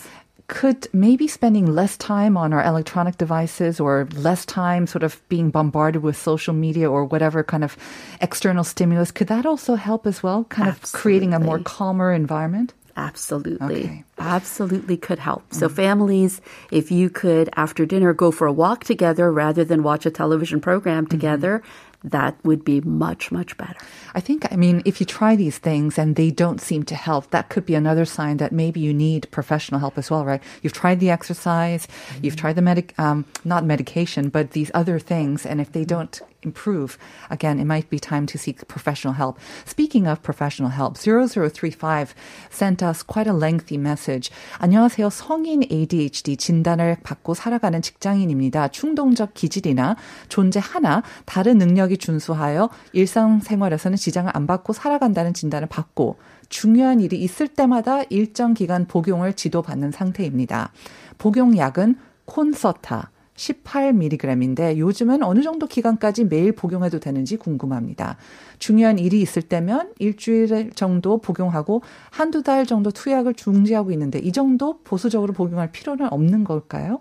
Could 0.47 0.89
maybe 0.93 1.27
spending 1.27 1.67
less 1.67 1.97
time 1.97 2.37
on 2.37 2.53
our 2.53 2.63
electronic 2.63 3.17
devices 3.17 3.81
or 3.81 4.09
less 4.15 4.45
time 4.45 4.87
sort 4.87 5.03
of 5.03 5.27
being 5.29 5.51
bombarded 5.51 6.03
with 6.03 6.17
social 6.17 6.53
media 6.53 6.91
or 6.91 7.05
whatever 7.05 7.43
kind 7.43 7.65
of 7.65 7.77
external 8.21 8.63
stimulus, 8.63 9.11
could 9.11 9.29
that 9.29 9.47
also 9.47 9.75
help 9.75 10.07
as 10.07 10.23
well? 10.23 10.45
Kind 10.45 10.69
Absolutely. 10.69 10.87
of 10.87 11.01
creating 11.01 11.35
a 11.35 11.41
more 11.41 11.59
calmer 11.61 12.13
environment? 12.13 12.75
Absolutely. 12.97 13.85
Okay. 13.85 14.05
Absolutely 14.19 14.97
could 14.97 15.19
help. 15.19 15.43
Mm-hmm. 15.49 15.59
So, 15.59 15.69
families, 15.69 16.41
if 16.71 16.91
you 16.91 17.11
could, 17.11 17.51
after 17.57 17.85
dinner, 17.85 18.13
go 18.13 18.31
for 18.31 18.47
a 18.47 18.53
walk 18.53 18.85
together 18.85 19.33
rather 19.33 19.65
than 19.65 19.83
watch 19.83 20.07
a 20.07 20.11
television 20.11 20.61
program 20.61 21.05
mm-hmm. 21.05 21.11
together, 21.11 21.59
mm-hmm. 21.59 22.09
that 22.09 22.37
would 22.45 22.65
be 22.65 22.81
much, 22.83 23.33
much 23.33 23.57
better. 23.57 23.75
I 24.15 24.21
think, 24.21 24.51
I 24.53 24.57
mean, 24.57 24.83
if 24.85 25.01
you 25.01 25.07
try 25.07 25.35
these 25.35 25.59
things 25.59 25.99
and 25.99 26.15
they 26.15 26.31
don't 26.31 26.61
seem 26.61 26.85
to 26.85 26.95
help, 26.95 27.31
that 27.31 27.49
could 27.49 27.67
be 27.67 27.75
another 27.75 28.05
sign 28.05 28.37
that 28.37 28.53
maybe 28.53 28.79
you 28.79 28.95
need 28.95 29.29
professional 29.33 29.81
help 29.81 29.99
as 29.99 30.11
well, 30.11 30.25
right? 30.25 30.43
You've 30.63 30.73
tried 30.73 31.01
the 31.01 31.11
exercise, 31.11 31.87
mm-hmm. 31.87 32.25
you've 32.25 32.37
tried 32.37 32.55
the 32.55 32.63
medic, 32.63 32.97
um, 32.99 33.25
not 33.45 33.65
medication, 33.65 34.29
but 34.29 34.53
these 34.53 34.71
other 34.73 35.01
things, 35.01 35.45
and 35.45 35.61
if 35.61 35.73
they 35.73 35.85
don't 35.85 36.21
improve, 36.45 36.99
again, 37.31 37.59
it 37.59 37.65
might 37.65 37.89
be 37.91 37.99
time 37.99 38.27
to 38.27 38.39
seek 38.39 38.67
professional 38.69 39.15
help. 39.15 39.39
Speaking 39.65 40.07
of 40.07 40.23
professional 40.23 40.71
help, 40.71 40.97
0035 40.97 42.15
sent 42.51 42.83
us 42.83 43.03
quite 43.03 43.27
a 43.27 43.33
lengthy 43.33 43.77
message. 43.77 44.31
안녕하세요. 44.59 45.11
성인 45.11 45.65
ADHD 45.71 46.37
진단을 46.37 46.99
받고 47.03 47.35
살아가는 47.35 47.81
직장인입니다. 47.81 48.69
충동적 48.69 49.35
기질이나 49.35 49.97
존재 50.29 50.61
하나 50.63 51.03
다른 51.25 51.59
능력이 51.59 51.99
준수하여 51.99 52.71
일상생활에서는 52.93 53.97
지장을 53.97 54.31
안 54.35 54.47
받고 54.47 54.73
살아간다는 54.73 55.35
진단을 55.35 55.69
받고 55.69 56.17
중요한 56.49 57.01
일이 57.01 57.21
있을 57.21 57.49
때마다 57.49 58.03
일정 58.11 58.55
기간 58.55 58.87
복용을 58.87 59.33
지도받는 59.33 59.91
상태입니다. 59.91 60.73
복용약은 61.19 61.97
콘서타, 62.27 63.11
18mg인데 63.37 64.77
요즘은 64.79 65.23
어느 65.23 65.43
정도 65.43 65.67
기간까지 65.67 66.25
매일 66.25 66.53
복용해도 66.53 67.01
되는지 67.01 67.37
궁금합니다. 67.37 68.17
중요한 68.59 68.99
일이 68.99 69.21
있을 69.21 69.43
때면 69.43 69.93
일주일 69.99 70.71
정도 70.75 71.19
복용하고 71.19 71.83
한두 72.11 72.43
달 72.43 72.67
정도 72.67 72.91
투약을 72.91 73.35
중지하고 73.35 73.91
있는데 73.93 74.19
이 74.21 74.33
정도 74.33 74.79
보수적으로 74.85 75.33
복용할 75.33 75.73
필요는 75.73 76.13
없는 76.13 76.45
걸까요? 76.45 77.01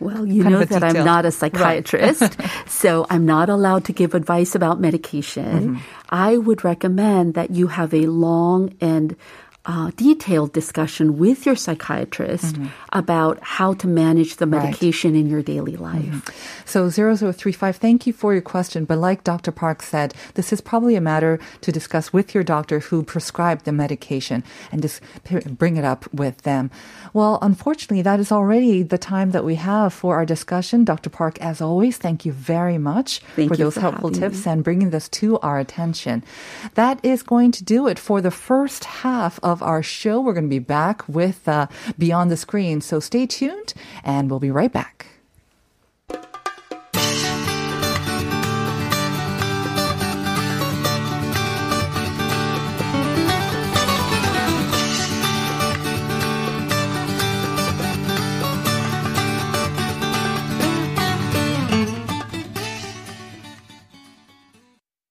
Well, 0.00 0.26
you 0.26 0.42
know 0.42 0.64
that 0.64 0.82
I'm 0.82 1.04
not 1.04 1.24
a 1.24 1.30
psychiatrist, 1.30 2.36
so 2.66 3.06
I'm 3.08 3.24
not 3.24 3.48
allowed 3.48 3.84
to 3.84 3.92
give 3.92 4.14
advice 4.14 4.56
about 4.56 4.80
medication. 4.80 5.76
Mm-hmm. 5.76 5.76
I 6.10 6.38
would 6.38 6.64
recommend 6.64 7.34
that 7.34 7.52
you 7.52 7.68
have 7.68 7.94
a 7.94 8.06
long 8.06 8.74
and 8.80 9.14
uh, 9.64 9.92
detailed 9.94 10.52
discussion 10.52 11.18
with 11.18 11.46
your 11.46 11.54
psychiatrist 11.54 12.56
mm-hmm. 12.56 12.66
about 12.92 13.38
how 13.42 13.72
to 13.74 13.86
manage 13.86 14.36
the 14.36 14.46
medication 14.46 15.12
right. 15.12 15.20
in 15.20 15.28
your 15.28 15.42
daily 15.42 15.76
life. 15.76 16.02
Mm-hmm. 16.02 16.66
So 16.66 16.90
0035, 16.90 17.76
thank 17.76 18.06
you 18.06 18.12
for 18.12 18.32
your 18.32 18.42
question. 18.42 18.84
But 18.84 18.98
like 18.98 19.22
Dr. 19.22 19.52
Park 19.52 19.82
said, 19.82 20.14
this 20.34 20.52
is 20.52 20.60
probably 20.60 20.96
a 20.96 21.00
matter 21.00 21.38
to 21.60 21.70
discuss 21.70 22.12
with 22.12 22.34
your 22.34 22.42
doctor 22.42 22.80
who 22.80 23.04
prescribed 23.04 23.64
the 23.64 23.72
medication 23.72 24.42
and 24.72 24.82
just 24.82 25.00
bring 25.46 25.76
it 25.76 25.84
up 25.84 26.12
with 26.12 26.42
them. 26.42 26.70
Well, 27.12 27.38
unfortunately, 27.40 28.02
that 28.02 28.18
is 28.18 28.32
already 28.32 28.82
the 28.82 28.98
time 28.98 29.30
that 29.30 29.44
we 29.44 29.56
have 29.56 29.92
for 29.92 30.16
our 30.16 30.26
discussion. 30.26 30.84
Dr. 30.84 31.10
Park, 31.10 31.40
as 31.40 31.60
always, 31.60 31.98
thank 31.98 32.24
you 32.24 32.32
very 32.32 32.78
much 32.78 33.20
thank 33.36 33.50
for 33.50 33.56
those 33.56 33.74
for 33.74 33.80
helpful 33.80 34.10
tips 34.10 34.46
me. 34.46 34.52
and 34.52 34.64
bringing 34.64 34.90
this 34.90 35.08
to 35.10 35.38
our 35.40 35.60
attention. 35.60 36.24
That 36.74 36.98
is 37.04 37.22
going 37.22 37.52
to 37.52 37.64
do 37.64 37.86
it 37.86 37.98
for 37.98 38.20
the 38.20 38.30
first 38.32 38.84
half 38.84 39.38
of 39.42 39.51
of 39.52 39.62
our 39.62 39.82
show. 39.82 40.20
We're 40.20 40.32
going 40.32 40.46
to 40.46 40.50
be 40.50 40.58
back 40.58 41.08
with 41.08 41.46
uh, 41.46 41.68
Beyond 41.98 42.30
the 42.30 42.36
Screen. 42.36 42.80
So 42.80 42.98
stay 42.98 43.26
tuned 43.26 43.74
and 44.02 44.28
we'll 44.28 44.40
be 44.40 44.50
right 44.50 44.72
back. 44.72 45.11